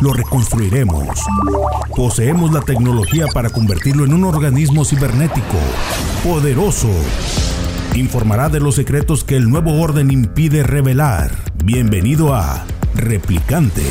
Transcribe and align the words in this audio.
lo 0.00 0.12
reconstruiremos. 0.12 1.08
Poseemos 1.94 2.52
la 2.52 2.60
tecnología 2.62 3.26
para 3.32 3.50
convertirlo 3.50 4.04
en 4.04 4.14
un 4.14 4.24
organismo 4.24 4.84
cibernético, 4.84 5.58
poderoso. 6.24 6.90
Informará 7.94 8.48
de 8.48 8.60
los 8.60 8.76
secretos 8.76 9.24
que 9.24 9.36
el 9.36 9.50
nuevo 9.50 9.80
orden 9.80 10.10
impide 10.10 10.62
revelar. 10.62 11.30
Bienvenido 11.64 12.34
a 12.34 12.64
Replicante. 12.94 13.82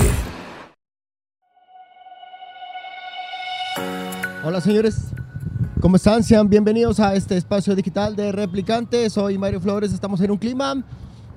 Hola 4.44 4.62
señores, 4.62 5.12
¿cómo 5.82 5.98
están? 5.98 6.24
Sean 6.24 6.50
bienvenidos 6.50 7.00
a 7.00 7.14
este 7.14 7.36
espacio 7.38 7.76
digital 7.76 8.16
de 8.16 8.32
Replicante. 8.32 9.10
Soy 9.10 9.38
Mario 9.38 9.60
Flores, 9.60 9.94
estamos 9.94 10.22
en 10.22 10.32
un 10.32 10.38
clima 10.38 10.84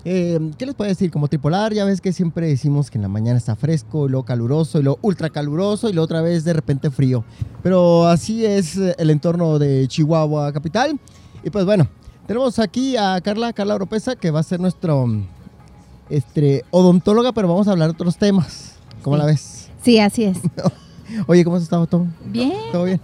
eh, 0.05 0.39
¿Qué 0.59 0.67
les 0.67 0.75
puedo 0.75 0.89
decir? 0.89 1.11
Como 1.11 1.29
tripolar, 1.29 1.73
ya 1.73 1.85
ves 1.85 2.01
que 2.01 2.13
siempre 2.13 2.49
decimos 2.49 2.91
que 2.91 2.99
en 2.99 3.03
la 3.03 3.09
mañana 3.09 3.39
está 3.39 3.55
fresco, 3.55 4.07
y 4.07 4.11
luego 4.11 4.25
caluroso, 4.25 4.81
y 4.81 4.83
luego 4.83 4.99
ultra 5.03 5.31
caluroso, 5.31 5.89
y 5.89 5.93
luego 5.93 6.05
otra 6.05 6.23
vez 6.23 6.45
de 6.45 6.53
repente 6.53 6.91
frío. 6.91 7.25
Pero 7.63 8.07
así 8.07 8.45
es 8.45 8.77
eh, 8.77 8.95
el 8.99 9.11
entorno 9.11 9.59
de 9.59 9.87
Chihuahua 9.87 10.53
capital. 10.53 10.99
Y 11.45 11.51
pues 11.51 11.65
bueno, 11.65 11.89
tenemos 12.27 12.59
aquí 12.59 12.97
a 12.97 13.21
Carla, 13.21 13.53
Carla 13.53 13.77
Oropesa, 13.77 14.17
que 14.17 14.31
va 14.31 14.41
a 14.41 14.45
ser 14.45 14.59
nuestro 14.59 15.07
este, 16.11 16.65
odontóloga, 16.71 17.33
pero 17.33 17.49
vamos 17.49 17.69
a 17.69 17.73
hablar 17.73 17.89
de 17.89 17.95
otros 17.95 18.17
temas. 18.17 18.75
¿Cómo 19.03 19.17
la 19.17 19.27
ves? 19.27 19.69
Sí, 19.83 19.99
así 19.99 20.25
es. 20.25 20.39
Oye, 21.27 21.45
¿cómo 21.45 21.57
has 21.57 21.63
estado 21.63 21.87
todo? 21.87 22.07
Bien. 22.25 22.53
¿Todo 22.73 22.85
bien? 22.85 23.01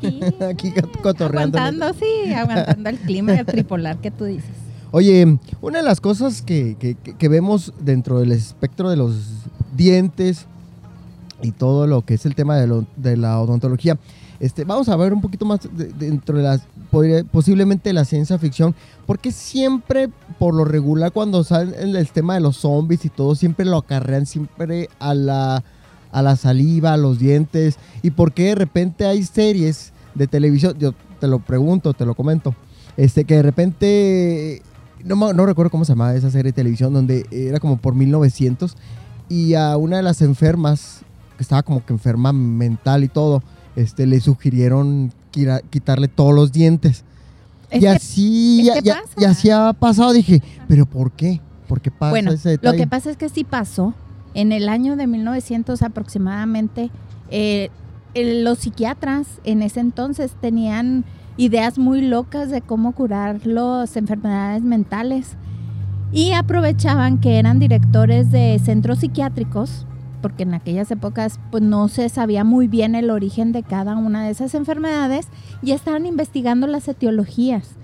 Aquí, 0.48 0.72
cotorreando. 1.02 1.58
Aguantando, 1.58 1.98
sí, 1.98 2.32
aguantando 2.32 2.88
el 2.90 2.98
clima 2.98 3.44
tripolar 3.44 3.98
que 3.98 4.10
tú 4.10 4.24
dices. 4.24 4.67
Oye, 4.90 5.38
una 5.60 5.78
de 5.78 5.84
las 5.84 6.00
cosas 6.00 6.40
que, 6.40 6.96
vemos 7.20 7.74
dentro 7.78 8.20
del 8.20 8.32
espectro 8.32 8.88
de 8.88 8.96
los 8.96 9.16
dientes 9.76 10.46
y 11.42 11.52
todo 11.52 11.86
lo 11.86 12.02
que 12.06 12.14
es 12.14 12.24
el 12.24 12.34
tema 12.34 12.56
de, 12.56 13.16
la 13.16 13.38
odontología, 13.38 13.98
este, 14.40 14.64
vamos 14.64 14.88
a 14.88 14.96
ver 14.96 15.12
un 15.12 15.20
poquito 15.20 15.44
más 15.44 15.60
dentro 15.98 16.38
de 16.38 16.42
las, 16.42 16.62
posiblemente 17.30 17.92
la 17.92 18.06
ciencia 18.06 18.38
ficción, 18.38 18.74
porque 19.04 19.30
siempre, 19.30 20.08
por 20.38 20.54
lo 20.54 20.64
regular, 20.64 21.12
cuando 21.12 21.44
sale 21.44 21.76
el, 21.82 22.08
tema 22.10 22.34
de 22.34 22.40
los 22.40 22.56
zombies 22.56 23.04
y 23.04 23.10
todo, 23.10 23.34
siempre 23.34 23.66
lo 23.66 23.76
acarrean 23.76 24.24
siempre 24.24 24.88
a 25.00 25.12
la, 25.12 25.64
a 26.12 26.22
la 26.22 26.36
saliva, 26.36 26.94
a 26.94 26.96
los 26.96 27.18
dientes, 27.18 27.76
y 28.02 28.10
por 28.12 28.32
qué 28.32 28.44
de 28.44 28.54
repente 28.54 29.04
hay 29.04 29.22
series 29.22 29.92
de 30.14 30.26
televisión, 30.28 30.76
yo 30.78 30.94
te 31.20 31.28
lo 31.28 31.40
pregunto, 31.40 31.92
te 31.92 32.06
lo 32.06 32.14
comento, 32.14 32.54
este, 32.96 33.24
que 33.24 33.34
de 33.34 33.42
repente 33.42 34.62
no, 35.04 35.32
no 35.32 35.46
recuerdo 35.46 35.70
cómo 35.70 35.84
se 35.84 35.92
llamaba 35.92 36.14
esa 36.14 36.30
serie 36.30 36.52
de 36.52 36.56
televisión, 36.56 36.92
donde 36.92 37.26
era 37.30 37.60
como 37.60 37.76
por 37.78 37.94
1900 37.94 38.76
y 39.28 39.54
a 39.54 39.76
una 39.76 39.98
de 39.98 40.02
las 40.02 40.22
enfermas, 40.22 41.00
que 41.36 41.42
estaba 41.42 41.62
como 41.62 41.84
que 41.84 41.92
enferma 41.92 42.32
mental 42.32 43.04
y 43.04 43.08
todo, 43.08 43.42
este, 43.76 44.06
le 44.06 44.20
sugirieron 44.20 45.12
quitarle 45.30 46.08
todos 46.08 46.34
los 46.34 46.52
dientes. 46.52 47.04
y 47.70 47.86
así, 47.86 48.64
ya, 48.64 49.02
y 49.16 49.24
así 49.24 49.50
ha 49.50 49.72
pasado. 49.72 50.12
Dije, 50.12 50.42
¿pero 50.66 50.86
por 50.86 51.12
qué? 51.12 51.40
¿Por 51.66 51.80
qué 51.80 51.90
pasa 51.90 52.10
bueno, 52.10 52.32
ese 52.32 52.58
Lo 52.62 52.72
que 52.72 52.86
pasa 52.86 53.10
es 53.10 53.16
que 53.16 53.28
sí 53.28 53.44
pasó. 53.44 53.94
En 54.34 54.52
el 54.52 54.68
año 54.68 54.96
de 54.96 55.06
1900 55.06 55.82
aproximadamente, 55.82 56.90
eh, 57.30 57.70
los 58.14 58.58
psiquiatras 58.58 59.26
en 59.44 59.62
ese 59.62 59.80
entonces 59.80 60.32
tenían 60.40 61.04
ideas 61.38 61.78
muy 61.78 62.02
locas 62.02 62.50
de 62.50 62.60
cómo 62.60 62.92
curar 62.92 63.46
las 63.46 63.96
enfermedades 63.96 64.62
mentales. 64.62 65.36
Y 66.12 66.32
aprovechaban 66.32 67.18
que 67.18 67.38
eran 67.38 67.58
directores 67.58 68.30
de 68.30 68.58
centros 68.62 68.98
psiquiátricos 68.98 69.86
porque 70.20 70.42
en 70.42 70.54
aquellas 70.54 70.90
épocas 70.90 71.38
pues 71.50 71.62
no 71.62 71.88
se 71.88 72.08
sabía 72.08 72.44
muy 72.44 72.66
bien 72.68 72.94
el 72.94 73.10
origen 73.10 73.52
de 73.52 73.62
cada 73.62 73.96
una 73.96 74.24
de 74.24 74.30
esas 74.30 74.54
enfermedades 74.54 75.28
y 75.62 75.72
estaban 75.72 76.06
investigando 76.06 76.66
las 76.66 76.88
etiologías. 76.88 77.76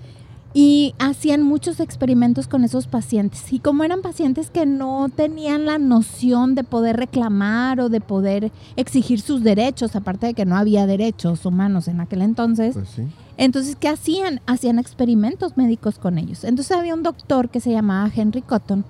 Y 0.57 0.95
hacían 0.99 1.43
muchos 1.43 1.81
experimentos 1.81 2.47
con 2.47 2.63
esos 2.63 2.87
pacientes. 2.87 3.51
Y 3.51 3.59
como 3.59 3.83
eran 3.83 4.01
pacientes 4.01 4.49
que 4.49 4.65
no 4.65 5.09
tenían 5.13 5.65
la 5.65 5.77
noción 5.77 6.55
de 6.55 6.63
poder 6.63 6.95
reclamar 6.95 7.81
o 7.81 7.89
de 7.89 7.99
poder 7.99 8.53
exigir 8.77 9.19
sus 9.19 9.43
derechos, 9.43 9.97
aparte 9.97 10.27
de 10.27 10.33
que 10.33 10.45
no 10.45 10.55
había 10.55 10.87
derechos 10.87 11.45
humanos 11.45 11.89
en 11.89 11.99
aquel 11.99 12.21
entonces, 12.21 12.73
pues 12.73 13.01
entonces, 13.37 13.75
¿qué 13.75 13.89
hacían? 13.89 14.41
Hacían 14.45 14.79
experimentos 14.79 15.57
médicos 15.57 15.99
con 15.99 16.17
ellos. 16.17 16.43
Entonces 16.43 16.75
había 16.75 16.93
un 16.93 17.03
doctor 17.03 17.49
que 17.49 17.59
se 17.59 17.71
llamaba 17.71 18.11
Henry 18.13 18.41
Cotton, 18.41 18.85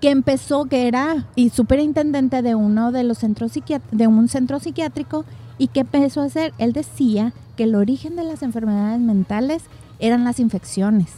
que 0.00 0.10
empezó, 0.10 0.64
que 0.64 0.88
era 0.88 1.26
y 1.34 1.50
superintendente 1.50 2.42
de 2.42 2.54
uno 2.54 2.92
de 2.92 3.04
los 3.04 3.18
centros 3.18 3.52
de 3.90 4.06
un 4.06 4.28
centro 4.28 4.58
psiquiátrico, 4.58 5.24
y 5.58 5.68
¿qué 5.68 5.80
empezó 5.80 6.22
a 6.22 6.24
hacer? 6.24 6.52
Él 6.58 6.72
decía 6.72 7.32
que 7.56 7.64
el 7.64 7.74
origen 7.74 8.16
de 8.16 8.24
las 8.24 8.42
enfermedades 8.42 9.00
mentales 9.00 9.62
eran 10.00 10.24
las 10.24 10.40
infecciones, 10.40 11.10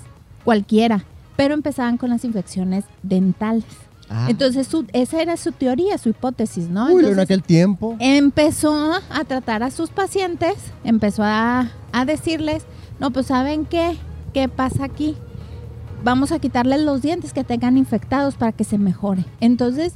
cualquiera, 0.44 1.04
pero 1.36 1.54
empezaban 1.54 1.96
con 1.96 2.10
las 2.10 2.24
infecciones 2.24 2.84
dentales. 3.02 3.64
Ah. 4.08 4.26
Entonces, 4.28 4.68
esa 4.92 5.22
era 5.22 5.36
su 5.36 5.52
teoría, 5.52 5.98
su 5.98 6.10
hipótesis, 6.10 6.68
¿no? 6.68 6.92
Uy, 6.92 7.04
en 7.04 7.18
aquel 7.18 7.42
tiempo. 7.42 7.96
Empezó 7.98 8.92
a 9.10 9.24
tratar 9.24 9.62
a 9.62 9.70
sus 9.70 9.90
pacientes, 9.90 10.54
empezó 10.84 11.22
a, 11.22 11.70
a 11.92 12.04
decirles, 12.04 12.64
no, 13.00 13.10
pues 13.10 13.26
¿saben 13.26 13.64
qué? 13.64 13.96
¿Qué 14.32 14.48
pasa 14.48 14.84
aquí? 14.84 15.16
Vamos 16.02 16.32
a 16.32 16.38
quitarles 16.38 16.80
los 16.80 17.02
dientes 17.02 17.32
que 17.32 17.44
tengan 17.44 17.78
infectados 17.78 18.34
para 18.34 18.52
que 18.52 18.64
se 18.64 18.78
mejore. 18.78 19.24
Entonces, 19.40 19.94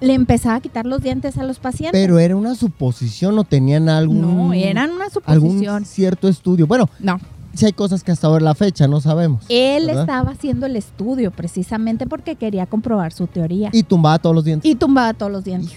le 0.00 0.12
empezaba 0.12 0.56
a 0.56 0.60
quitar 0.60 0.84
los 0.84 1.02
dientes 1.02 1.38
a 1.38 1.44
los 1.44 1.58
pacientes. 1.58 1.98
Pero 1.98 2.18
era 2.18 2.36
una 2.36 2.54
suposición, 2.54 3.38
¿o 3.38 3.44
tenían 3.44 3.88
algún... 3.88 4.20
No, 4.20 4.52
eran 4.52 4.90
una 4.90 5.08
suposición. 5.08 5.74
Algún 5.74 5.84
cierto 5.86 6.28
estudio. 6.28 6.66
Bueno, 6.66 6.90
no 6.98 7.18
si 7.56 7.66
hay 7.66 7.72
cosas 7.72 8.04
que 8.04 8.12
hasta 8.12 8.26
ahora 8.26 8.44
la 8.44 8.54
fecha 8.54 8.86
no 8.86 9.00
sabemos. 9.00 9.44
Él 9.48 9.88
estaba 9.88 10.30
haciendo 10.30 10.66
el 10.66 10.76
estudio 10.76 11.30
precisamente 11.30 12.06
porque 12.06 12.36
quería 12.36 12.66
comprobar 12.66 13.12
su 13.12 13.26
teoría. 13.26 13.70
Y 13.72 13.82
tumbaba 13.82 14.18
todos 14.18 14.34
los 14.34 14.44
dientes. 14.44 14.70
Y 14.70 14.74
tumbaba 14.74 15.14
todos 15.14 15.32
los 15.32 15.44
dientes. 15.44 15.72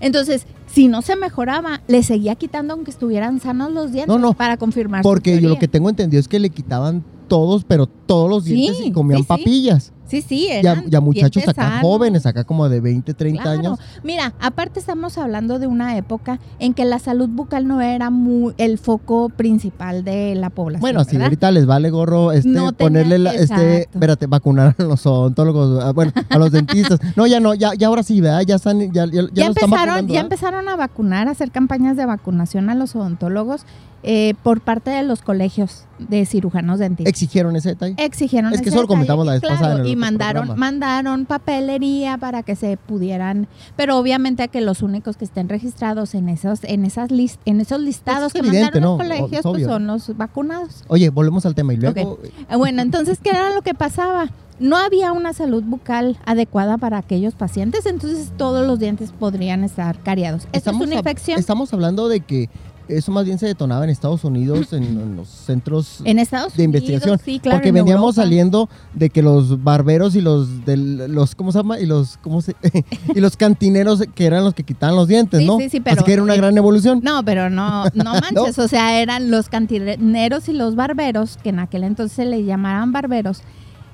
Entonces, 0.00 0.46
si 0.66 0.88
no 0.88 1.02
se 1.02 1.16
mejoraba, 1.16 1.80
le 1.88 2.02
seguía 2.02 2.34
quitando 2.34 2.74
aunque 2.74 2.90
estuvieran 2.90 3.40
sanos 3.40 3.72
los 3.72 3.92
dientes 3.92 4.08
no, 4.08 4.18
no, 4.18 4.34
para 4.34 4.56
confirmar 4.56 5.02
Porque 5.02 5.40
yo 5.40 5.48
lo 5.48 5.58
que 5.58 5.68
tengo 5.68 5.88
entendido 5.88 6.20
es 6.20 6.28
que 6.28 6.38
le 6.38 6.50
quitaban 6.50 7.02
todos, 7.28 7.64
pero 7.64 7.86
todos 7.86 8.30
los 8.30 8.44
dientes 8.44 8.84
y 8.84 8.92
comían 8.92 9.24
papillas. 9.24 9.92
Sí, 10.06 10.22
sí, 10.22 10.48
eran 10.48 10.84
ya, 10.84 10.90
ya 10.90 11.00
muchachos 11.00 11.48
acá 11.48 11.80
jóvenes, 11.80 12.26
acá 12.26 12.44
como 12.44 12.68
de 12.68 12.80
20, 12.80 13.12
30 13.12 13.50
años. 13.50 13.78
Mira, 14.04 14.34
aparte 14.40 14.78
estamos 14.78 15.18
hablando 15.18 15.58
de 15.58 15.66
una 15.66 15.96
época 15.96 16.38
en 16.60 16.74
que 16.74 16.84
la 16.84 17.00
salud 17.00 17.28
bucal 17.28 17.66
no 17.66 17.80
era 17.80 18.10
muy 18.10 18.54
el 18.56 18.78
foco 18.78 19.30
principal 19.30 20.04
de 20.04 20.36
la 20.36 20.50
población. 20.50 20.80
Bueno, 20.80 21.02
si 21.04 21.16
ahorita 21.16 21.50
les 21.50 21.66
vale 21.66 21.90
gorro 21.90 22.30
este 22.30 22.56
ponerle 22.78 23.18
la, 23.18 23.34
este, 23.34 23.82
espérate, 23.82 24.26
vacunar 24.26 24.76
a 24.78 24.82
los 24.84 25.04
odontólogos, 25.06 25.82
ah, 25.82 25.92
bueno, 25.92 26.12
a 26.28 26.38
los 26.38 26.52
dentistas. 26.52 27.00
No, 27.16 27.26
ya 27.26 27.40
no, 27.40 27.54
ya, 27.54 27.74
ya 27.74 27.88
ahora 27.88 28.04
sí, 28.04 28.20
¿verdad? 28.20 28.42
Ya 28.46 28.56
están 28.56 28.92
ya, 28.92 29.06
ya, 29.06 29.22
ya, 29.32 29.46
empezaron, 29.46 30.06
ya 30.06 30.20
empezaron 30.20 30.68
a 30.68 30.76
vacunar, 30.76 31.26
a 31.26 31.32
hacer 31.32 31.50
campañas 31.50 31.96
de 31.96 32.06
vacunación 32.06 32.70
a 32.70 32.76
los 32.76 32.94
odontólogos 32.94 33.66
eh, 34.08 34.34
por 34.44 34.60
parte 34.60 34.90
de 34.90 35.02
los 35.02 35.20
colegios 35.20 35.84
de 35.98 36.24
cirujanos 36.26 36.78
dentistas. 36.78 37.10
¿Exigieron 37.10 37.56
ese 37.56 37.70
detalle? 37.70 37.96
Exigieron 37.98 38.54
Es 38.54 38.62
que 38.62 38.68
eso 38.68 38.80
lo 38.80 38.86
comentamos 38.86 39.26
la 39.26 39.32
vez 39.32 39.42
pasada. 39.42 39.84
y 39.84 39.96
mandaron, 39.96 40.56
mandaron 40.56 41.26
papelería 41.26 42.16
para 42.16 42.44
que 42.44 42.54
se 42.54 42.76
pudieran, 42.76 43.48
pero 43.74 43.98
obviamente 43.98 44.46
que 44.46 44.60
los 44.60 44.82
únicos 44.82 45.16
que 45.16 45.24
estén 45.24 45.48
registrados 45.48 46.14
en 46.14 46.28
esos, 46.28 46.62
en 46.62 46.84
esas 46.84 47.10
list, 47.10 47.40
en 47.46 47.60
esos 47.60 47.80
listados 47.80 48.32
pues 48.32 48.44
que 48.44 48.52
mandaron 48.52 48.82
los 48.82 48.96
colegios 48.96 49.42
pues 49.42 49.64
son 49.64 49.88
los 49.88 50.16
vacunados. 50.16 50.84
Oye, 50.86 51.10
volvemos 51.10 51.44
al 51.44 51.56
tema 51.56 51.74
y 51.74 51.78
luego. 51.78 52.20
Eh, 52.22 52.56
bueno, 52.56 52.82
entonces, 52.82 53.18
¿qué 53.20 53.30
era 53.30 53.52
lo 53.52 53.62
que 53.62 53.74
pasaba? 53.74 54.28
no 54.58 54.78
había 54.78 55.12
una 55.12 55.34
salud 55.34 55.62
bucal 55.62 56.16
adecuada 56.24 56.78
para 56.78 56.96
aquellos 56.96 57.34
pacientes, 57.34 57.84
entonces 57.84 58.32
todos 58.38 58.66
los 58.66 58.78
dientes 58.78 59.12
podrían 59.12 59.64
estar 59.64 59.98
cariados. 59.98 60.48
Esto 60.52 60.70
es 60.70 60.76
una 60.76 60.94
infección. 60.94 61.38
Estamos 61.38 61.74
hablando 61.74 62.08
de 62.08 62.20
que 62.20 62.48
eso 62.88 63.12
más 63.12 63.24
bien 63.24 63.38
se 63.38 63.46
detonaba 63.46 63.84
en 63.84 63.90
Estados 63.90 64.24
Unidos, 64.24 64.72
en, 64.72 64.84
en 64.84 65.16
los 65.16 65.28
centros 65.28 66.00
En 66.04 66.18
Estados 66.18 66.56
de 66.56 66.62
investigación. 66.64 67.18
Sí, 67.24 67.38
claro. 67.40 67.58
porque 67.58 67.68
en 67.70 67.74
veníamos 67.76 68.16
Europa. 68.16 68.22
saliendo 68.22 68.68
de 68.94 69.10
que 69.10 69.22
los 69.22 69.62
barberos 69.64 70.14
y 70.16 70.20
los 70.20 70.64
del, 70.64 71.12
los 71.12 71.34
¿cómo 71.34 71.52
se 71.52 71.58
llama? 71.58 71.78
y 71.80 71.86
los 71.86 72.16
¿cómo 72.18 72.40
se 72.42 72.54
y 73.14 73.20
los 73.20 73.36
cantineros 73.36 74.02
que 74.14 74.26
eran 74.26 74.44
los 74.44 74.54
que 74.54 74.62
quitaban 74.64 74.96
los 74.96 75.08
dientes, 75.08 75.40
Sí, 75.40 75.46
¿no? 75.46 75.58
sí, 75.58 75.68
sí, 75.68 75.80
pero- 75.80 75.96
Así 75.96 76.04
que 76.04 76.12
era 76.14 76.22
una 76.22 76.34
eh, 76.34 76.38
gran 76.38 76.56
evolución. 76.56 77.00
No, 77.02 77.24
pero 77.24 77.50
no, 77.50 77.84
no 77.94 78.12
manches, 78.20 78.58
o 78.58 78.68
sea, 78.68 79.00
eran 79.00 79.30
los 79.30 79.48
cantineros 79.48 80.48
y 80.48 80.52
los 80.52 80.74
barberos, 80.76 81.38
que 81.42 81.48
en 81.50 81.58
aquel 81.58 81.84
entonces 81.84 82.14
se 82.16 82.24
les 82.24 82.44
llamaban 82.46 82.92
barberos, 82.92 83.42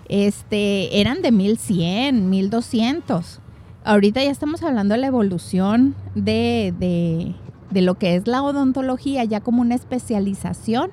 este, 0.09 1.00
eran 1.00 1.23
de 1.23 1.33
1100, 1.33 2.29
1200. 2.29 3.39
Ahorita 3.85 4.23
ya 4.23 4.31
estamos 4.31 4.62
hablando 4.62 4.94
de 4.94 5.00
la 5.00 5.06
evolución 5.09 5.94
de, 6.15 6.73
de, 6.79 7.35
de 7.73 7.83
lo 7.83 7.95
que 7.97 8.17
es 8.17 8.27
la 8.27 8.43
odontología, 8.43 9.25
ya 9.25 9.41
como 9.41 9.63
una 9.63 9.75
especialización 9.75 10.91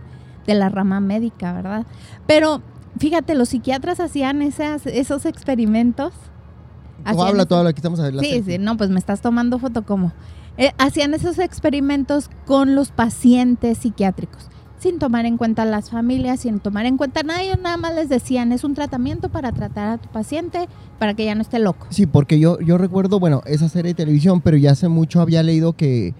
de 0.47 0.55
la 0.55 0.69
rama 0.69 0.99
médica, 0.99 1.53
¿verdad? 1.53 1.85
Pero 2.25 2.61
fíjate, 2.97 3.35
los 3.35 3.49
psiquiatras 3.49 3.99
hacían 3.99 4.41
esas, 4.41 4.85
esos 4.87 5.25
experimentos. 5.25 6.13
Tú 7.11 7.21
habla, 7.21 7.45
tú 7.45 7.55
habla, 7.55 7.69
aquí 7.69 7.79
estamos 7.79 7.99
a 7.99 8.03
ver 8.03 8.13
la 8.15 8.21
Sí, 8.23 8.31
selfie. 8.31 8.57
sí, 8.57 8.63
no, 8.63 8.75
pues 8.77 8.89
me 8.89 8.99
estás 8.99 9.21
tomando 9.21 9.59
foto 9.59 9.83
como. 9.85 10.11
Eh, 10.57 10.71
hacían 10.77 11.13
esos 11.13 11.39
experimentos 11.39 12.29
con 12.45 12.75
los 12.75 12.91
pacientes 12.91 13.77
psiquiátricos, 13.77 14.49
sin 14.77 14.99
tomar 14.99 15.25
en 15.25 15.37
cuenta 15.37 15.63
las 15.63 15.89
familias, 15.89 16.41
sin 16.41 16.59
tomar 16.59 16.85
en 16.85 16.97
cuenta 16.97 17.23
nada, 17.23 17.41
ellos 17.41 17.59
nada 17.61 17.77
más 17.77 17.95
les 17.95 18.09
decían, 18.09 18.51
es 18.51 18.65
un 18.65 18.73
tratamiento 18.73 19.29
para 19.29 19.53
tratar 19.53 19.87
a 19.87 19.97
tu 19.99 20.09
paciente 20.09 20.67
para 20.97 21.13
que 21.13 21.23
ya 21.23 21.35
no 21.35 21.41
esté 21.41 21.59
loco. 21.59 21.87
Sí, 21.91 22.05
porque 22.07 22.39
yo, 22.39 22.59
yo 22.59 22.77
recuerdo, 22.77 23.19
bueno, 23.21 23.41
esa 23.45 23.69
serie 23.69 23.91
de 23.91 23.95
televisión, 23.95 24.41
pero 24.41 24.57
ya 24.57 24.71
hace 24.71 24.89
mucho 24.89 25.21
había 25.21 25.43
leído 25.43 25.73
que, 25.73 26.13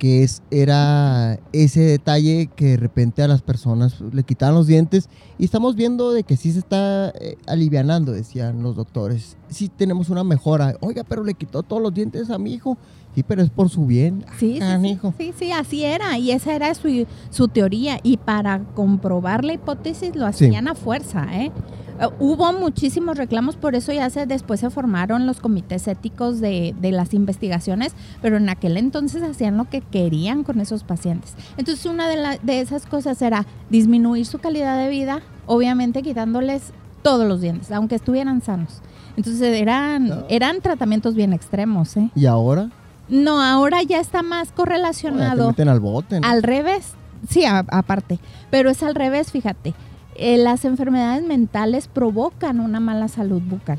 que 0.00 0.22
es, 0.22 0.42
era 0.50 1.38
ese 1.52 1.80
detalle 1.80 2.48
que 2.56 2.68
de 2.68 2.76
repente 2.78 3.22
a 3.22 3.28
las 3.28 3.42
personas 3.42 4.00
le 4.00 4.22
quitaban 4.22 4.54
los 4.54 4.66
dientes 4.66 5.10
y 5.38 5.44
estamos 5.44 5.76
viendo 5.76 6.12
de 6.14 6.22
que 6.22 6.38
sí 6.38 6.52
se 6.52 6.58
está 6.60 7.10
eh, 7.10 7.36
alivianando, 7.46 8.10
decían 8.12 8.62
los 8.62 8.76
doctores. 8.76 9.36
Sí 9.50 9.68
tenemos 9.68 10.08
una 10.08 10.24
mejora. 10.24 10.74
Oiga, 10.80 11.04
pero 11.06 11.22
le 11.22 11.34
quitó 11.34 11.62
todos 11.62 11.82
los 11.82 11.92
dientes 11.92 12.30
a 12.30 12.38
mi 12.38 12.54
hijo. 12.54 12.78
Sí, 13.14 13.22
pero 13.24 13.42
es 13.42 13.50
por 13.50 13.68
su 13.68 13.84
bien. 13.84 14.24
Sí, 14.38 14.46
sí, 14.46 14.52
sí, 14.54 14.58
Canijo. 14.60 15.12
sí, 15.18 15.34
sí, 15.38 15.52
así 15.52 15.84
era. 15.84 16.16
Y 16.16 16.30
esa 16.30 16.54
era 16.54 16.72
su, 16.74 17.06
su 17.28 17.48
teoría. 17.48 17.98
Y 18.02 18.16
para 18.16 18.60
comprobar 18.74 19.44
la 19.44 19.52
hipótesis 19.52 20.16
lo 20.16 20.32
Sí. 20.32 20.46
hacían 20.46 20.66
a 20.66 20.74
fuerza, 20.74 21.26
¿eh? 21.30 21.52
Eh, 22.00 22.08
Hubo 22.18 22.52
muchísimos 22.52 23.16
reclamos, 23.18 23.56
por 23.56 23.74
eso 23.74 23.92
ya 23.92 24.08
se, 24.10 24.26
después 24.26 24.60
se 24.60 24.70
formaron 24.70 25.26
los 25.26 25.40
comités 25.40 25.86
éticos 25.88 26.40
de, 26.40 26.74
de 26.80 26.92
las 26.92 27.12
investigaciones, 27.14 27.92
pero 28.22 28.36
en 28.38 28.48
aquel 28.48 28.76
entonces 28.76 29.22
hacían 29.22 29.56
lo 29.56 29.68
que 29.68 29.80
querían 29.82 30.42
con 30.44 30.60
esos 30.60 30.82
pacientes. 30.84 31.34
Entonces 31.56 31.84
una 31.86 32.08
de, 32.08 32.16
la- 32.16 32.38
de 32.42 32.60
esas 32.60 32.86
cosas 32.86 33.20
era 33.22 33.46
disminuir 33.68 34.26
su 34.26 34.38
calidad 34.38 34.78
de 34.78 34.88
vida, 34.88 35.20
obviamente 35.46 36.02
quitándoles 36.02 36.72
todos 37.02 37.26
los 37.26 37.40
dientes, 37.40 37.70
aunque 37.72 37.94
estuvieran 37.96 38.42
sanos. 38.42 38.80
Entonces 39.16 39.42
eran, 39.42 40.24
eran 40.28 40.60
tratamientos 40.60 41.14
bien 41.14 41.32
extremos, 41.32 41.96
¿eh? 41.96 42.10
Y 42.14 42.26
ahora 42.26 42.70
No, 43.08 43.42
ahora 43.42 43.82
ya 43.82 43.98
está 44.00 44.22
más 44.22 44.48
bueno, 44.48 44.50
te 44.50 44.54
correlacionado 44.56 45.48
meten 45.48 45.68
al 45.68 45.80
bote. 45.80 46.20
¿no? 46.20 46.26
al 46.28 46.42
revés. 46.42 46.92
Sí, 47.28 47.44
a- 47.44 47.66
aparte. 47.70 48.18
Pero 48.50 48.70
es 48.70 48.82
al 48.82 48.94
revés, 48.94 49.30
fíjate. 49.32 49.74
Eh, 50.22 50.36
las 50.36 50.64
enfermedades 50.66 51.24
mentales 51.26 51.88
provocan 51.88 52.60
una 52.60 52.78
mala 52.78 53.08
salud 53.08 53.40
bucal. 53.42 53.78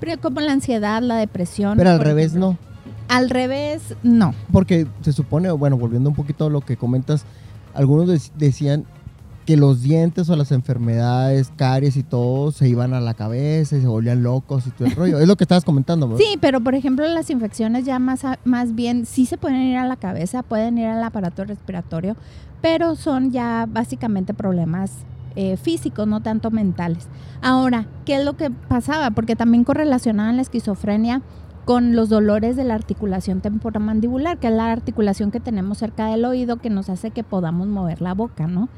Pero 0.00 0.20
como 0.20 0.40
la 0.40 0.52
ansiedad, 0.52 1.02
la 1.02 1.16
depresión. 1.16 1.76
pero 1.76 1.90
al 1.90 2.00
revés 2.00 2.28
ejemplo. 2.28 2.50
no. 2.52 2.72
Al 3.08 3.28
revés, 3.30 3.94
no. 4.02 4.32
Porque 4.52 4.86
se 5.02 5.12
supone, 5.12 5.50
bueno, 5.50 5.76
volviendo 5.76 6.08
un 6.08 6.16
poquito 6.16 6.46
a 6.46 6.50
lo 6.50 6.60
que 6.62 6.76
comentas, 6.76 7.24
algunos 7.74 8.08
dec- 8.08 8.30
decían 8.38 8.84
que 9.44 9.56
los 9.56 9.82
dientes 9.82 10.30
o 10.30 10.36
las 10.36 10.52
enfermedades, 10.52 11.52
caries 11.56 11.96
y 11.96 12.04
todo 12.04 12.52
se 12.52 12.68
iban 12.68 12.94
a 12.94 13.00
la 13.00 13.12
cabeza 13.14 13.76
y 13.76 13.80
se 13.80 13.86
volvían 13.88 14.22
locos 14.22 14.66
y 14.68 14.70
todo 14.70 14.86
el 14.86 14.94
rollo. 14.94 15.18
Es 15.20 15.26
lo 15.26 15.36
que 15.36 15.44
estabas 15.44 15.64
comentando, 15.64 16.06
¿no? 16.06 16.16
Sí, 16.16 16.38
pero 16.40 16.60
por 16.60 16.74
ejemplo 16.76 17.06
las 17.08 17.28
infecciones 17.28 17.84
ya 17.84 17.98
más, 17.98 18.24
a- 18.24 18.38
más 18.44 18.74
bien 18.76 19.04
sí 19.04 19.26
se 19.26 19.36
pueden 19.36 19.60
ir 19.62 19.76
a 19.76 19.86
la 19.86 19.96
cabeza, 19.96 20.42
pueden 20.44 20.78
ir 20.78 20.86
al 20.86 21.02
aparato 21.02 21.44
respiratorio, 21.44 22.16
pero 22.62 22.94
son 22.94 23.32
ya 23.32 23.66
básicamente 23.68 24.32
problemas 24.32 24.92
eh, 25.36 25.56
físicos, 25.56 26.06
no 26.06 26.20
tanto 26.20 26.50
mentales. 26.50 27.08
Ahora, 27.40 27.86
¿qué 28.04 28.16
es 28.16 28.24
lo 28.24 28.36
que 28.36 28.50
pasaba? 28.50 29.10
Porque 29.10 29.36
también 29.36 29.64
correlacionaban 29.64 30.36
la 30.36 30.42
esquizofrenia 30.42 31.22
con 31.64 31.94
los 31.94 32.08
dolores 32.08 32.56
de 32.56 32.64
la 32.64 32.74
articulación 32.74 33.40
temporomandibular, 33.40 34.38
que 34.38 34.48
es 34.48 34.52
la 34.52 34.72
articulación 34.72 35.30
que 35.30 35.40
tenemos 35.40 35.78
cerca 35.78 36.06
del 36.06 36.24
oído 36.24 36.56
que 36.56 36.70
nos 36.70 36.88
hace 36.88 37.10
que 37.10 37.22
podamos 37.22 37.68
mover 37.68 38.00
la 38.00 38.14
boca, 38.14 38.46
¿no? 38.46 38.68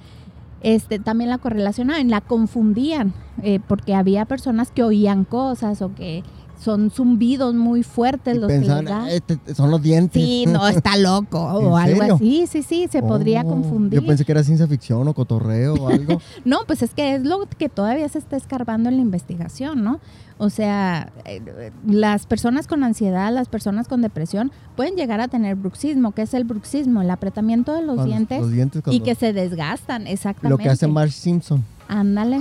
Este, 0.61 0.99
también 0.99 1.29
la 1.29 1.39
correlacionaban, 1.39 2.09
la 2.09 2.23
confundían, 2.23 3.13
eh, 3.43 3.61
porque 3.67 3.95
había 3.95 4.25
personas 4.25 4.71
que 4.71 4.83
oían 4.83 5.25
cosas 5.25 5.83
o 5.83 5.95
que 5.95 6.23
son 6.65 6.91
zumbidos 6.91 7.55
muy 7.55 7.83
fuertes 7.83 8.37
Y 8.37 8.41
los 8.41 8.49
que 8.51 8.59
les 8.61 8.69
da. 8.69 9.05
"Ah, 9.05 9.11
este- 9.11 9.39
son 9.55 9.71
los 9.71 9.83
dientes. 9.83 10.23
Sí, 10.23 10.47
no, 10.47 10.67
está 10.69 10.97
loco 10.97 11.39
¿En 11.61 11.67
o 11.67 11.77
algo 11.77 11.99
serio? 12.01 12.15
así, 12.15 12.47
sí, 12.47 12.63
sí, 12.63 12.89
se 12.91 13.03
podría 13.03 13.43
Oh, 13.43 13.49
confundir. 13.49 14.01
Yo 14.01 14.07
pensé 14.07 14.25
que 14.25 14.33
era 14.33 14.43
ciencia 14.43 14.67
ficción 14.67 15.07
o 15.07 15.15
cotorreo 15.15 15.75
o 15.75 15.89
algo. 15.89 16.21
No, 16.45 16.61
pues 16.67 16.83
es 16.83 16.95
que 16.95 17.15
es 17.17 17.23
lo 17.25 17.47
que 17.59 17.69
todavía 17.69 18.09
se 18.09 18.19
está 18.19 18.37
escarbando 18.37 18.89
en 18.89 18.97
la 18.97 19.03
investigación, 19.03 19.85
¿no? 19.85 20.01
O 20.39 20.51
sea, 20.51 21.13
eh, 21.27 21.41
eh, 21.47 21.71
las 21.87 22.27
personas 22.27 22.67
con 22.67 22.83
ansiedad, 22.83 23.33
las 23.33 23.49
personas 23.49 23.87
con 23.87 24.03
depresión 24.03 24.51
pueden 24.75 24.97
llegar 24.97 25.21
a 25.21 25.29
tener 25.29 25.55
bruxismo. 25.55 26.11
¿Qué 26.13 26.23
es 26.23 26.35
el 26.35 26.43
bruxismo? 26.45 27.03
El 27.03 27.11
apretamiento 27.11 27.73
de 27.73 27.83
los 27.83 28.05
dientes 28.05 28.41
los 28.41 28.51
dientes 28.51 28.83
y 28.91 29.01
que 29.01 29.15
se 29.15 29.33
desgastan, 29.33 30.07
exactamente. 30.09 30.49
Lo 30.51 30.59
que 30.59 30.71
hace 30.71 30.89
Marge 30.89 31.13
Simpson. 31.13 31.65
Ándale, 31.87 32.41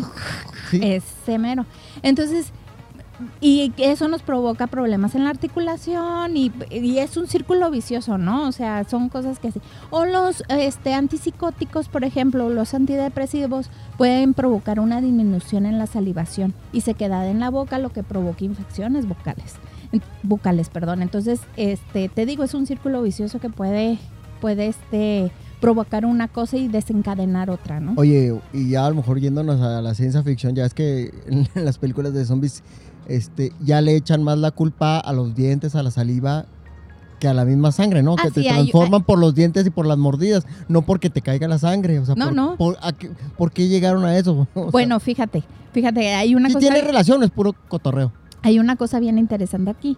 Sí. 0.72 0.80
ese 0.82 1.38
mero. 1.38 1.66
Entonces, 2.02 2.48
y 3.40 3.72
eso 3.78 4.08
nos 4.08 4.22
provoca 4.24 4.68
problemas 4.68 5.16
en 5.16 5.24
la 5.24 5.30
articulación 5.30 6.36
y, 6.36 6.52
es 6.72 7.18
un 7.18 7.28
círculo 7.28 7.70
vicioso, 7.70 8.18
¿no? 8.18 8.48
O 8.48 8.52
sea, 8.52 8.84
son 8.86 9.10
cosas 9.10 9.40
que 9.40 9.52
sí. 9.52 9.62
O 9.90 10.06
los 10.06 10.44
este, 10.50 10.94
antipsicóticos, 10.94 11.90
por 11.90 12.04
ejemplo, 12.04 12.50
los 12.50 12.74
antidepresivos 12.74 13.70
pueden 13.98 14.34
provocar 14.34 14.80
una 14.80 15.02
disminución 15.02 15.66
en 15.66 15.78
la 15.78 15.88
salivación 15.88 16.54
y 16.72 16.82
sequedad 16.82 17.28
en 17.28 17.40
la 17.40 17.50
boca, 17.50 17.80
lo 17.80 17.90
que 17.90 18.04
provoca 18.04 18.46
infecciones 18.46 19.08
vocales, 19.08 19.56
bucales, 20.24 20.70
perdón. 20.70 21.02
Entonces, 21.02 21.42
este, 21.56 22.10
te 22.10 22.26
digo, 22.26 22.44
es 22.44 22.54
un 22.54 22.66
círculo 22.66 23.02
vicioso 23.02 23.40
que 23.40 23.50
puede, 23.50 24.00
puede 24.42 24.68
este, 24.68 25.32
provocar 25.64 26.06
una 26.06 26.28
cosa 26.28 26.58
y 26.58 26.68
desencadenar 26.68 27.50
otra, 27.50 27.80
¿no? 27.80 27.94
Oye, 27.96 28.38
y 28.52 28.72
ya 28.72 28.86
a 28.86 28.90
lo 28.90 28.96
mejor 28.96 29.20
yéndonos 29.20 29.62
a 29.62 29.82
la 29.82 29.94
ciencia 29.96 30.22
ficción, 30.24 30.56
ya 30.56 30.66
es 30.66 30.74
que 30.74 31.14
en 31.28 31.66
las 31.66 31.78
películas 31.78 32.14
de 32.14 32.26
zombies 32.26 32.64
este, 33.08 33.52
ya 33.62 33.82
le 33.82 33.96
echan 33.96 34.24
más 34.24 34.38
la 34.38 34.52
culpa 34.52 34.98
a 35.00 35.14
los 35.14 35.36
dientes, 35.36 35.76
a 35.76 35.84
la 35.84 35.92
saliva, 35.92 36.46
que 37.20 37.28
a 37.28 37.34
la 37.34 37.46
misma 37.46 37.72
sangre, 37.72 38.04
¿no? 38.04 38.16
que 38.16 38.28
Ah, 38.28 38.32
te 38.34 38.44
transforman 38.44 39.04
por 39.04 39.18
los 39.20 39.34
dientes 39.34 39.66
y 39.66 39.70
por 39.70 39.86
las 39.86 39.98
mordidas, 39.98 40.46
no 40.68 40.82
porque 40.82 41.10
te 41.10 41.22
caiga 41.22 41.48
la 41.48 41.58
sangre. 41.58 42.00
O 42.00 42.06
sea, 42.06 42.16
No, 42.16 42.26
por, 42.26 42.34
no. 42.36 42.56
Por, 42.58 42.78
a 42.82 42.92
qué, 42.92 43.12
por 43.38 43.52
qué 43.52 43.68
llegaron 43.68 44.04
a 44.06 44.18
eso? 44.18 44.48
O 44.54 44.62
sea, 44.64 44.72
Bueno, 44.72 45.00
fíjate, 45.00 45.44
fíjate, 45.72 46.14
hay 46.14 46.36
una 46.36 46.50
sí 46.50 46.56
cosa, 46.56 46.68
tiene 46.70 46.82
relación, 46.82 47.24
es 47.24 47.32
puro 47.32 47.54
cotorreo. 47.70 48.12
hay 48.42 48.60
una 48.60 48.76
cosa 48.76 49.00
bien 49.00 49.18
interesante 49.18 49.72
aquí. 49.72 49.98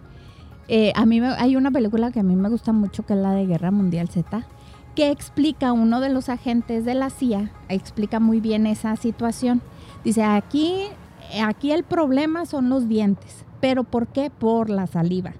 Eh, 0.68 0.92
a 0.96 1.04
mí 1.06 1.20
me- 1.20 1.28
hay 1.28 1.56
una 1.56 1.70
película 1.70 2.10
que 2.12 2.20
a 2.20 2.22
mí 2.24 2.34
me 2.36 2.48
gusta 2.48 2.72
mucho 2.72 3.04
que 3.04 3.14
es 3.14 3.18
la 3.20 3.32
de 3.32 3.46
Guerra 3.46 3.70
Mundial 3.70 4.08
Z, 4.08 4.46
que 4.94 5.10
explica 5.10 5.72
uno 5.72 6.00
de 6.00 6.08
los 6.08 6.28
agentes 6.28 6.84
de 6.84 6.94
la 6.94 7.10
CIA, 7.10 7.50
explica 7.68 8.18
muy 8.20 8.40
bien 8.40 8.66
esa 8.66 8.96
situación. 8.96 9.62
Dice 10.04 10.22
aquí, 10.22 10.84
aquí 11.44 11.72
el 11.72 11.84
problema 11.84 12.46
son 12.46 12.68
los 12.68 12.88
dientes, 12.88 13.44
pero 13.60 13.84
¿por 13.84 14.06
qué? 14.06 14.30
Por 14.30 14.70
la 14.70 14.86
saliva. 14.86 15.34